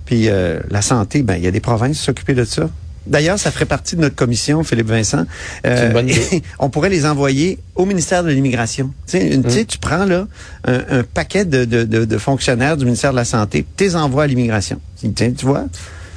Puis 0.06 0.28
euh, 0.28 0.60
la 0.70 0.80
santé, 0.82 1.22
ben 1.22 1.34
il 1.36 1.44
y 1.44 1.46
a 1.46 1.50
des 1.50 1.60
provinces 1.60 1.98
qui 1.98 2.04
s'occuper 2.04 2.32
de 2.34 2.44
ça. 2.44 2.70
D'ailleurs, 3.06 3.38
ça 3.38 3.52
ferait 3.52 3.66
partie 3.66 3.94
de 3.94 4.00
notre 4.00 4.16
commission, 4.16 4.64
Philippe 4.64 4.88
Vincent. 4.88 5.26
Euh, 5.64 5.76
C'est 5.76 5.86
une 5.86 5.92
bonne 5.92 6.08
idée. 6.08 6.42
on 6.58 6.70
pourrait 6.70 6.88
les 6.88 7.06
envoyer 7.06 7.58
au 7.76 7.84
ministère 7.86 8.24
de 8.24 8.30
l'Immigration. 8.30 8.92
Tu 9.06 9.18
sais, 9.18 9.28
une- 9.32 9.44
tu 9.44 9.64
tu 9.64 9.78
prends 9.78 10.04
là 10.06 10.26
un, 10.64 10.98
un 10.98 11.02
paquet 11.04 11.44
de, 11.44 11.64
de, 11.64 11.84
de, 11.84 12.04
de 12.04 12.18
fonctionnaires 12.18 12.76
du 12.76 12.84
ministère 12.84 13.12
de 13.12 13.16
la 13.16 13.24
Santé, 13.24 13.64
tu 13.76 13.84
les 13.84 13.94
envoies 13.94 14.24
à 14.24 14.26
l'immigration. 14.26 14.80
Tiens, 15.14 15.30
Tu 15.36 15.44
vois, 15.46 15.66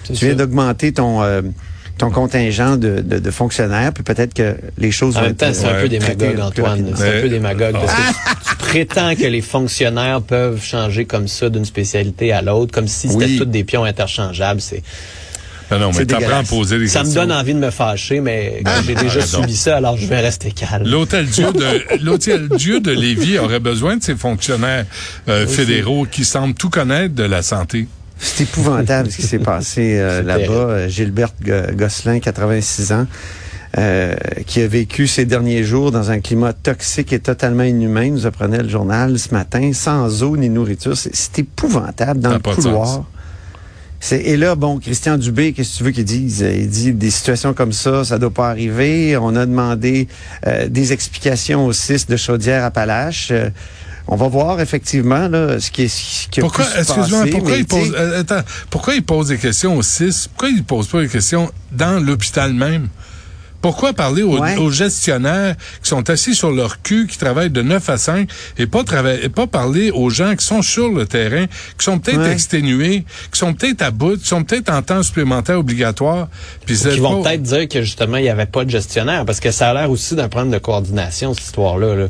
tu 0.03 0.13
viens 0.13 0.33
d'augmenter 0.35 0.91
ton 0.91 1.21
euh, 1.21 1.41
ton 1.99 2.09
contingent 2.09 2.77
de, 2.77 3.01
de, 3.01 3.19
de 3.19 3.31
fonctionnaires, 3.31 3.93
puis 3.93 4.03
peut-être 4.03 4.33
que 4.33 4.55
les 4.79 4.89
choses 4.91 5.15
En 5.17 5.19
vont 5.21 5.25
même 5.27 5.35
temps, 5.35 5.47
être, 5.47 5.55
c'est 5.55 5.65
un 5.65 5.75
euh, 5.75 5.81
peu 5.87 5.99
traitées 5.99 6.15
démagogue, 6.15 6.39
Antoine. 6.45 6.93
C'est 6.95 7.17
un 7.19 7.21
peu 7.21 7.29
démagogue 7.29 7.73
parce 7.73 7.93
que 7.93 8.01
tu, 8.01 8.49
tu 8.49 8.55
prétends 8.55 9.15
que 9.15 9.25
les 9.27 9.41
fonctionnaires 9.41 10.21
peuvent 10.21 10.63
changer 10.63 11.05
comme 11.05 11.27
ça 11.27 11.49
d'une 11.49 11.65
spécialité 11.65 12.31
à 12.33 12.41
l'autre, 12.41 12.71
comme 12.73 12.87
si 12.87 13.07
c'était 13.09 13.25
Oui. 13.25 13.37
toutes 13.37 13.51
des 13.51 13.63
pions 13.63 13.83
interchangeables. 13.83 14.61
C'est, 14.61 14.81
Non, 15.71 15.77
non, 15.79 15.91
mais 15.95 16.05
t'apprends 16.05 16.39
à 16.39 16.43
poser 16.43 16.79
des 16.79 16.87
ça 16.87 16.99
me 16.99 17.03
questions. 17.03 17.21
donne 17.27 17.31
envie 17.31 17.53
de 17.53 17.59
me 17.59 17.69
fâcher, 17.69 18.21
mais 18.21 18.61
Ah. 18.65 18.79
j'ai 18.85 18.95
déjà 18.95 19.19
donc. 19.19 19.29
subi 19.43 19.55
ça, 19.55 19.77
alors 19.77 19.97
je 19.97 20.07
vais 20.07 20.19
rester 20.19 20.51
calme. 20.51 20.87
L'hôtel 20.87 21.27
Dieu 21.27 21.51
de 21.53 21.83
l'hôtel 22.03 22.49
Dieu 22.49 22.79
de 22.79 22.91
Lévis 22.91 23.37
aurait 23.37 23.59
besoin 23.59 23.97
de 23.97 24.03
ces 24.03 24.15
fonctionnaires 24.15 24.85
euh, 25.27 25.45
fédéraux 25.45 26.07
qui 26.09 26.25
semblent 26.25 26.55
tout 26.55 26.69
connaître 26.71 27.13
de 27.13 27.23
la 27.23 27.41
santé. 27.43 27.87
C'est 28.19 28.43
épouvantable 28.43 29.09
ce 29.09 29.15
qui 29.17 29.23
s'est 29.23 29.39
passé 29.39 29.97
euh, 29.97 30.21
là-bas. 30.21 30.53
Euh, 30.53 30.87
Gilberte 30.89 31.35
Go- 31.41 31.73
Gosselin, 31.75 32.19
86 32.19 32.91
ans, 32.91 33.07
euh, 33.77 34.13
qui 34.45 34.61
a 34.61 34.67
vécu 34.67 35.07
ces 35.07 35.25
derniers 35.25 35.63
jours 35.63 35.91
dans 35.91 36.11
un 36.11 36.19
climat 36.19 36.51
toxique 36.53 37.13
et 37.13 37.19
totalement 37.19 37.63
inhumain. 37.63 38.09
Nous 38.11 38.25
apprenait 38.25 38.61
le 38.63 38.67
journal 38.69 39.17
ce 39.17 39.33
matin, 39.33 39.71
sans 39.73 40.21
eau 40.23 40.35
ni 40.37 40.49
nourriture. 40.49 40.97
C'est- 40.97 41.39
épouvantable 41.39 42.19
dans 42.19 42.31
Ça 42.31 42.35
le 42.35 42.41
couloir. 42.55 43.05
Et 44.11 44.37
là, 44.37 44.55
bon, 44.55 44.79
Christian 44.79 45.17
Dubé, 45.17 45.51
qu'est-ce 45.53 45.73
que 45.73 45.77
tu 45.79 45.83
veux 45.83 45.91
qu'il 45.91 46.05
dise? 46.05 46.39
Il 46.39 46.69
dit 46.69 46.93
des 46.93 47.09
situations 47.11 47.53
comme 47.53 47.73
ça, 47.73 48.03
ça 48.05 48.17
doit 48.17 48.33
pas 48.33 48.49
arriver. 48.49 49.17
On 49.17 49.35
a 49.35 49.45
demandé 49.45 50.07
euh, 50.47 50.67
des 50.69 50.93
explications 50.93 51.65
au 51.65 51.73
CIS 51.73 52.05
de 52.07 52.15
Chaudière-Appalaches. 52.15 53.29
Euh, 53.31 53.49
on 54.11 54.15
va 54.15 54.27
voir 54.27 54.59
effectivement 54.59 55.27
là, 55.27 55.59
ce 55.59 55.69
qui 55.69 55.83
est 55.83 55.87
ce 55.87 56.27
qui 56.27 56.39
a 56.39 56.43
Pourquoi, 56.43 56.65
pu 56.65 56.71
se 56.83 56.93
passer, 56.93 57.29
pourquoi 57.29 57.55
il 57.55 57.65
pose, 57.65 57.93
euh, 57.95 58.21
attends, 58.21 58.41
pourquoi 58.71 58.95
il 58.95 59.03
pose 59.03 59.27
des 59.27 59.37
questions 59.37 59.77
au 59.77 59.83
CIS? 59.83 60.27
Pourquoi 60.29 60.49
il 60.49 60.63
pose 60.63 60.87
pas 60.87 61.01
des 61.01 61.07
questions 61.07 61.51
dans 61.71 62.03
l'hôpital 62.03 62.53
même? 62.53 62.89
Pourquoi 63.61 63.91
parler 63.93 64.23
aux, 64.23 64.39
Ouais. 64.39 64.55
aux 64.57 64.69
gestionnaires 64.71 65.55
qui 65.83 65.89
sont 65.89 66.09
assis 66.09 66.33
sur 66.33 66.51
leur 66.51 66.81
cul, 66.81 67.07
qui 67.07 67.17
travaillent 67.17 67.49
de 67.49 67.61
9 67.61 67.89
à 67.89 67.97
5, 67.97 68.29
et 68.57 68.67
pas 68.67 68.83
travailler, 68.83 69.25
et 69.25 69.29
pas 69.29 69.47
parler 69.47 69.91
aux 69.91 70.09
gens 70.09 70.35
qui 70.35 70.45
sont 70.45 70.61
sur 70.61 70.89
le 70.89 71.05
terrain, 71.05 71.45
qui 71.77 71.83
sont 71.83 71.99
peut-être 71.99 72.19
Ouais. 72.21 72.31
exténués, 72.31 73.03
qui 73.33 73.37
sont 73.39 73.53
peut-être 73.53 73.81
à 73.81 73.91
bout, 73.91 74.17
qui 74.17 74.27
sont 74.27 74.43
peut-être 74.43 74.69
en 74.71 74.81
temps 74.81 75.03
supplémentaire 75.03 75.59
obligatoire. 75.59 76.27
Puis 76.65 76.77
Qui 76.77 76.99
vont 76.99 77.21
peut-être 77.21 77.41
dire 77.43 77.67
que 77.67 77.81
justement, 77.81 78.17
il 78.17 78.23
n'y 78.23 78.29
avait 78.29 78.45
pas 78.45 78.63
de 78.63 78.69
gestionnaire, 78.69 79.25
parce 79.25 79.39
que 79.39 79.51
ça 79.51 79.71
a 79.71 79.73
l'air 79.73 79.91
aussi 79.91 80.15
d'un 80.15 80.29
problème 80.29 80.51
de 80.53 80.57
coordination, 80.59 81.33
cette 81.33 81.43
histoire-là. 81.43 81.95
là. 81.95 82.05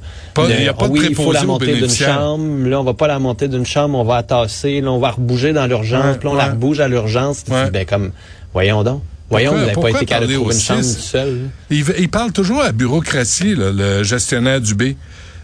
Il 0.49 0.63
y 0.63 0.67
a 0.67 0.73
pas 0.73 0.87
de 0.87 0.93
oui, 0.93 1.07
il 1.09 1.15
faut 1.15 1.31
la 1.31 1.43
montée 1.43 1.73
d'une 1.73 1.89
chambre. 1.89 2.67
Là, 2.67 2.79
on 2.79 2.83
va 2.83 2.93
pas 2.93 3.07
la 3.07 3.19
monter 3.19 3.47
d'une 3.47 3.65
chambre, 3.65 3.97
on 3.97 4.03
va 4.03 4.17
la 4.17 4.23
tasser. 4.23 4.81
Là, 4.81 4.91
on 4.91 4.99
va 4.99 5.11
rebouger 5.11 5.53
dans 5.53 5.65
l'urgence. 5.65 6.05
Ouais, 6.05 6.17
puis 6.19 6.27
là, 6.27 6.33
on 6.33 6.37
la 6.37 6.45
rebouge 6.51 6.79
à 6.79 6.87
l'urgence. 6.87 7.43
Ben, 7.47 7.85
comme, 7.85 8.11
voyons 8.53 8.83
donc. 8.83 9.01
Voyons, 9.29 9.51
Pourquoi- 9.51 9.59
vous 9.59 9.67
n'avez 9.67 9.81
pas 9.81 9.89
été 10.01 10.05
de 10.05 10.09
parler 10.09 10.35
une 10.35 10.51
seul. 10.51 11.35
là. 11.35 11.47
Il, 11.69 11.85
il 11.99 12.09
parle 12.09 12.31
toujours 12.31 12.61
à 12.61 12.65
la 12.65 12.71
bureaucratie, 12.71 13.55
là, 13.55 13.71
le 13.71 14.03
gestionnaire 14.03 14.59
du 14.61 14.73
B. 14.75 14.83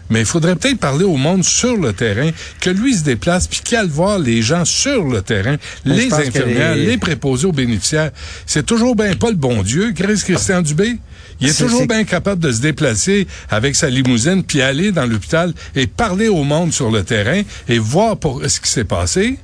Mais 0.08 0.20
il 0.20 0.26
faudrait 0.26 0.54
peut-être 0.54 0.78
parler 0.78 1.04
au 1.04 1.16
monde 1.16 1.42
sur 1.42 1.76
le 1.76 1.92
terrain, 1.92 2.30
que 2.60 2.70
lui 2.70 2.94
se 2.94 3.02
déplace, 3.02 3.48
puis 3.48 3.58
qu'il 3.64 3.76
aille 3.76 3.88
voir 3.88 4.20
les 4.20 4.40
gens 4.40 4.64
sur 4.64 5.02
le 5.04 5.20
terrain, 5.20 5.56
Mais 5.84 5.96
les 5.96 6.14
infirmières, 6.14 6.76
les... 6.76 6.86
les- 6.86 6.96
préposés 6.98 7.46
aux 7.48 7.52
bénéficiaires. 7.52 8.12
C'est 8.46 8.64
toujours 8.64 8.94
bien 8.94 9.14
pas 9.16 9.30
le 9.30 9.36
bon 9.36 9.64
Dieu, 9.64 9.92
Chris 9.96 10.20
Christian 10.24 10.62
Dubé. 10.62 10.96
Il 11.40 11.48
est, 11.48 11.58
toujours 11.58 11.86
bien 11.88 12.04
capable 12.04 12.40
de 12.40 12.52
se 12.52 12.60
déplacer 12.60 13.26
avec 13.50 13.74
sa 13.74 13.90
limousine, 13.90 14.44
puis 14.44 14.62
aller 14.62 14.92
dans 14.92 15.06
l'hôpital 15.06 15.52
et 15.74 15.88
parler 15.88 16.28
au 16.28 16.44
monde 16.44 16.72
sur 16.72 16.90
le 16.90 17.02
terrain 17.02 17.42
et 17.68 17.78
voir 17.80 18.16
pour 18.16 18.42
ce 18.48 18.60
qui 18.60 18.70
s'est 18.70 18.84
passé. 18.84 19.38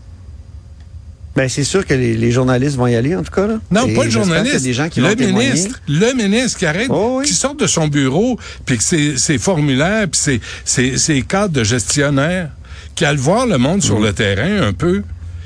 Ben, 1.35 1.49
c'est 1.49 1.65
sûr 1.65 1.87
que 1.87 1.95
les, 1.95 2.15
les 2.15 2.31
journalistes 2.31 2.77
vont 2.77 2.87
y 2.87 2.95
aller, 2.95 3.17
en 3.17 3.23
tout 3.23 3.31
cas. 3.33 3.47
Là. 3.47 3.55
Non, 3.71 3.87
Et 3.87 3.95
pas 3.95 4.03
le 4.05 4.09
y 4.09 4.13
journaliste. 4.13 4.63
des 4.63 4.73
gens 4.75 4.89
qui 4.89 5.01
le 5.01 5.09
vont 5.09 5.15
témoigner. 5.15 5.49
ministre, 5.51 5.81
le 5.89 6.13
ministre 6.15 6.59
qui 6.59 6.67
arrête, 6.67 6.89
Oh 6.91 7.19
oui. 7.21 7.27
qui 7.27 7.33
sort 7.33 7.55
de 7.55 7.67
son 7.67 7.89
bureau, 7.89 8.39
puis 8.67 8.77
que 8.77 8.83
ses, 8.85 9.17
ses 9.17 9.39
formulaires, 9.39 10.07
puis 10.11 10.21
ses, 10.21 10.41
ses, 10.65 10.99
ses 10.99 11.23
cadres 11.23 11.55
de 11.55 11.65
gestionnaire, 11.65 12.51
qui 12.95 13.05
aille 13.07 13.17
voir 13.17 13.47
le 13.47 13.57
monde 13.57 13.79
Mm. 13.79 13.83
sur 13.83 13.99
le 13.99 14.13
terrain 14.13 14.61
un 14.63 14.75
peu, 14.75 15.03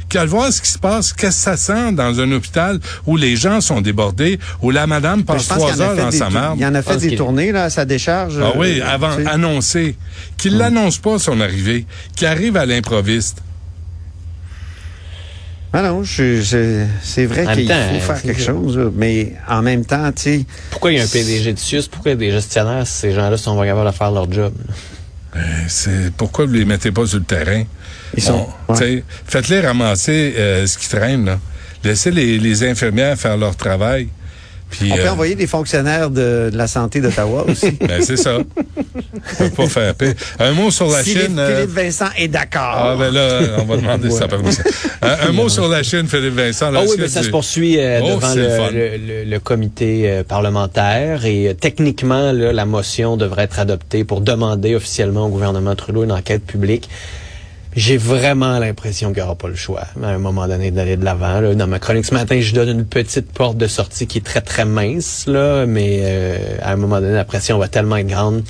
qui 0.08 0.18
aille 0.18 0.26
voir 0.28 0.52
ce 0.52 0.60
qui 0.60 0.70
se 0.70 0.78
passe, 0.78 1.12
qu'est-ce 1.12 1.36
que 1.36 1.42
ça 1.42 1.56
sent 1.56 1.92
dans 1.92 2.20
un 2.20 2.30
hôpital 2.32 2.80
où 3.06 3.16
les 3.16 3.36
gens 3.36 3.60
sont 3.60 3.80
débordés, 3.80 4.38
où 4.62 4.70
la 4.72 4.86
madame 4.88 5.22
Ben, 5.22 5.34
passe 5.34 5.46
trois 5.48 5.80
heures 5.80 5.94
dans 5.96 6.10
sa 6.10 6.30
marde. 6.30 6.58
Il 6.60 6.66
en 6.66 6.74
a 6.74 6.82
fait 6.82 6.96
des 6.98 7.14
tournées 7.16 7.52
là, 7.52 7.64
à 7.64 7.70
sa 7.70 7.84
décharge. 7.84 8.38
Ah 8.40 8.46
euh, 8.46 8.58
oui, 8.58 8.80
avant, 8.80 9.14
tu 9.16 9.22
sais. 9.22 9.28
annoncé. 9.28 9.96
Qu'il 10.36 10.56
l'annonce 10.58 10.98
pas 10.98 11.18
son 11.20 11.40
arrivée, 11.40 11.86
qu'il 12.16 12.26
arrive 12.26 12.56
à 12.56 12.66
l'improviste. 12.66 13.38
Ah 15.78 15.82
non, 15.82 16.02
je- 16.02 16.40
je- 16.40 16.86
c'est 17.02 17.26
vrai 17.26 17.44
qu'il 17.54 17.68
faut 17.68 18.00
faire 18.00 18.22
quelque 18.22 18.40
ça. 18.40 18.46
chose, 18.46 18.90
mais 18.94 19.34
en 19.46 19.60
même 19.60 19.84
temps, 19.84 20.10
tu 20.12 20.22
sais, 20.22 20.44
Pourquoi 20.70 20.90
il 20.92 20.96
y 20.96 21.00
a 21.00 21.04
un 21.04 21.06
PDG 21.06 21.52
de 21.52 21.58
SUS? 21.58 21.86
Pourquoi 21.88 22.12
il 22.12 22.14
y 22.14 22.16
a 22.16 22.18
des 22.18 22.32
gestionnaires 22.32 22.86
si 22.86 22.94
ces 22.94 23.12
gens-là 23.12 23.36
sont 23.36 23.56
pas 23.58 23.66
capables 23.66 23.90
de 23.90 23.94
faire 23.94 24.10
leur 24.10 24.32
job? 24.32 24.54
C'est 25.68 26.12
pourquoi 26.16 26.46
vous 26.46 26.52
les 26.54 26.64
mettez 26.64 26.92
pas 26.92 27.04
sur 27.06 27.18
le 27.18 27.24
terrain? 27.24 27.64
Ils 28.16 28.22
sont- 28.22 28.48
On- 28.68 28.72
ouais. 28.72 28.78
t'sais, 28.78 29.04
Faites-les 29.26 29.60
ramasser 29.60 30.34
euh, 30.38 30.66
ce 30.66 30.78
qui 30.78 30.88
traîne. 30.88 31.26
Là. 31.26 31.38
Laissez 31.84 32.10
les, 32.10 32.38
les 32.38 32.64
infirmières 32.64 33.18
faire 33.18 33.36
leur 33.36 33.54
travail. 33.54 34.08
Puis, 34.68 34.90
on 34.92 34.96
peut 34.96 35.02
euh, 35.02 35.10
envoyer 35.12 35.34
des 35.36 35.46
fonctionnaires 35.46 36.10
de, 36.10 36.50
de 36.52 36.56
la 36.56 36.66
santé 36.66 37.00
d'Ottawa 37.00 37.44
aussi. 37.48 37.70
ben, 37.80 38.02
c'est 38.02 38.16
ça. 38.16 38.38
On 38.38 39.44
peut 39.44 39.50
pas 39.50 39.68
faire 39.68 39.94
paix. 39.94 40.14
Un 40.38 40.52
mot 40.52 40.70
sur 40.70 40.88
la 40.88 41.02
Philippe, 41.02 41.26
Chine. 41.28 41.38
euh, 41.38 41.54
Philippe 41.56 41.74
Vincent 41.76 42.08
est 42.18 42.28
d'accord. 42.28 42.62
ah 42.74 42.96
ben 42.98 43.10
là, 43.12 43.40
on 43.58 43.64
va 43.64 43.76
demander 43.76 44.10
sa 44.10 44.26
permission. 44.28 44.64
Un, 45.02 45.28
un 45.28 45.32
mot 45.32 45.48
sur 45.48 45.68
la 45.68 45.82
Chine, 45.82 46.06
Philippe 46.08 46.34
Vincent. 46.34 46.70
Là, 46.70 46.80
Ah 46.82 46.86
oui, 46.88 46.96
mais 46.98 47.08
ça 47.08 47.20
tu- 47.20 47.26
se 47.26 47.30
poursuit 47.30 47.78
euh, 47.78 48.00
Oh, 48.02 48.16
devant 48.16 48.34
le 48.34 48.42
le, 48.42 48.96
le- 48.96 48.96
le- 49.24 49.24
le 49.30 49.38
comité 49.40 50.10
euh, 50.10 50.22
parlementaire 50.24 51.24
et 51.24 51.48
euh, 51.48 51.54
techniquement, 51.54 52.32
là, 52.32 52.52
la 52.52 52.64
motion 52.66 53.16
devrait 53.16 53.44
être 53.44 53.58
adoptée 53.60 54.04
pour 54.04 54.20
demander 54.20 54.74
officiellement 54.74 55.26
au 55.26 55.28
gouvernement 55.28 55.74
Trudeau 55.76 56.04
une 56.04 56.12
enquête 56.12 56.44
publique. 56.44 56.88
J'ai 57.76 57.98
vraiment 57.98 58.58
l'impression 58.58 59.08
qu'il 59.08 59.18
n'y 59.18 59.22
aura 59.22 59.34
pas 59.34 59.48
le 59.48 59.54
choix 59.54 59.84
à 60.02 60.06
un 60.08 60.16
moment 60.16 60.48
donné 60.48 60.70
d'aller 60.70 60.96
de 60.96 61.04
l'avant. 61.04 61.42
Dans 61.54 61.66
ma 61.66 61.78
chronique 61.78 62.06
ce 62.06 62.14
matin, 62.14 62.40
je 62.40 62.54
donne 62.54 62.70
une 62.70 62.86
petite 62.86 63.30
porte 63.30 63.58
de 63.58 63.66
sortie 63.66 64.06
qui 64.06 64.16
est 64.16 64.22
très 64.22 64.40
très 64.40 64.64
mince, 64.64 65.26
là, 65.26 65.66
mais 65.66 66.00
euh, 66.02 66.38
à 66.62 66.72
un 66.72 66.76
moment 66.76 67.00
donné, 67.00 67.12
la 67.12 67.26
pression 67.26 67.58
va 67.58 67.68
tellement 67.68 67.98
être 67.98 68.06
grande. 68.06 68.44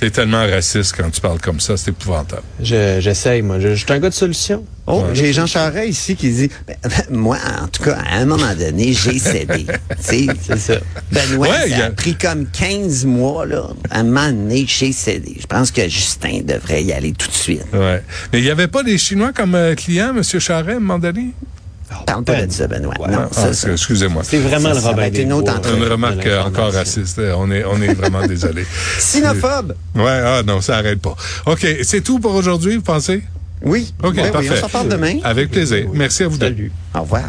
T'es 0.00 0.10
tellement 0.10 0.46
raciste 0.46 0.94
quand 0.96 1.08
tu 1.10 1.20
parles 1.20 1.40
comme 1.40 1.58
ça, 1.60 1.76
c'est 1.76 1.90
épouvantable. 1.90 2.42
Je- 2.60 2.98
J'essaye, 3.00 3.42
moi. 3.42 3.58
Je, 3.60 3.68
je 3.74 3.84
suis 3.84 3.92
un 3.92 3.98
gars 3.98 4.10
de 4.10 4.14
solution. 4.14 4.64
Oh, 4.88 5.02
j'ai 5.14 5.32
Jean 5.32 5.46
Charest 5.46 5.88
ici 5.88 6.14
qui 6.14 6.30
dit 6.30 6.50
Ben, 6.66 6.76
Moi, 7.10 7.38
en 7.62 7.66
tout 7.66 7.82
cas, 7.82 7.98
à 8.08 8.18
un 8.18 8.24
moment 8.26 8.54
donné, 8.54 8.92
j'ai 8.92 9.18
cédé. 9.18 9.66
Tu 9.90 9.96
sais, 10.00 10.26
C'est 10.42 10.58
ça. 10.58 10.74
Benoît, 11.10 11.48
Ouais, 11.48 11.70
ça 11.70 11.84
a- 11.84 11.86
a 11.86 11.90
pris 11.90 12.14
comme 12.14 12.46
15 12.46 13.04
mois, 13.04 13.46
là. 13.46 13.68
À 13.90 14.00
un 14.00 14.02
moment 14.04 14.28
donné, 14.28 14.64
j'ai 14.68 14.92
cédé. 14.92 15.36
Je 15.40 15.46
pense 15.46 15.70
que 15.70 15.88
Justin 15.88 16.40
devrait 16.44 16.84
y 16.84 16.92
aller 16.92 17.12
tout 17.12 17.26
de 17.28 17.32
suite. 17.32 17.64
Ouais. 17.72 18.02
Mais 18.32 18.38
il 18.40 18.44
n'y 18.44 18.50
avait 18.50 18.68
pas 18.68 18.82
des 18.82 18.98
Chinois 18.98 19.32
comme 19.32 19.54
euh, 19.54 19.74
clients, 19.74 20.14
M. 20.16 20.22
Charret, 20.22 20.74
à 20.74 20.76
un 20.76 20.80
moment 20.80 20.98
donné? 20.98 21.30
Parle 22.06 22.24
pas 22.24 22.44
de 22.46 22.52
ça, 22.52 22.66
Benoît. 22.66 22.94
Ouais. 23.00 23.08
Non, 23.12 23.28
Ah. 23.36 23.48
Excusez-moi. 23.70 24.22
C'est 24.24 24.38
vraiment 24.38 24.68
Ça, 24.70 24.74
le 24.74 24.80
ça 24.80 24.88
Robin 24.88 24.96
va 25.02 25.06
être 25.06 25.12
des 25.14 25.22
une 25.22 25.32
autre. 25.32 25.52
Une 25.76 25.84
remarque 25.84 26.28
encore 26.44 26.72
raciste. 26.72 27.20
On 27.36 27.50
est, 27.50 27.64
on 27.64 27.80
est 27.80 27.94
vraiment 27.94 28.26
désolé. 28.26 28.66
Sinophobe. 28.98 29.74
Ouais, 29.94 30.04
ah 30.24 30.42
non, 30.44 30.60
ça 30.60 30.78
arrête 30.78 31.00
pas. 31.00 31.14
OK, 31.46 31.66
c'est 31.82 32.00
tout 32.02 32.18
pour 32.18 32.34
aujourd'hui, 32.34 32.76
vous 32.76 32.82
pensez? 32.82 33.22
Oui. 33.62 33.92
OK, 34.02 34.14
Ben 34.16 34.24
oui, 34.26 34.30
parfait. 34.32 34.50
on 34.52 34.60
s'en 34.60 34.68
parle 34.68 34.88
demain. 34.88 35.18
Avec 35.24 35.50
plaisir. 35.50 35.86
Merci 35.92 36.24
à 36.24 36.28
vous 36.28 36.38
deux. 36.38 36.46
Salut. 36.46 36.72
Au 36.94 37.00
revoir. 37.02 37.22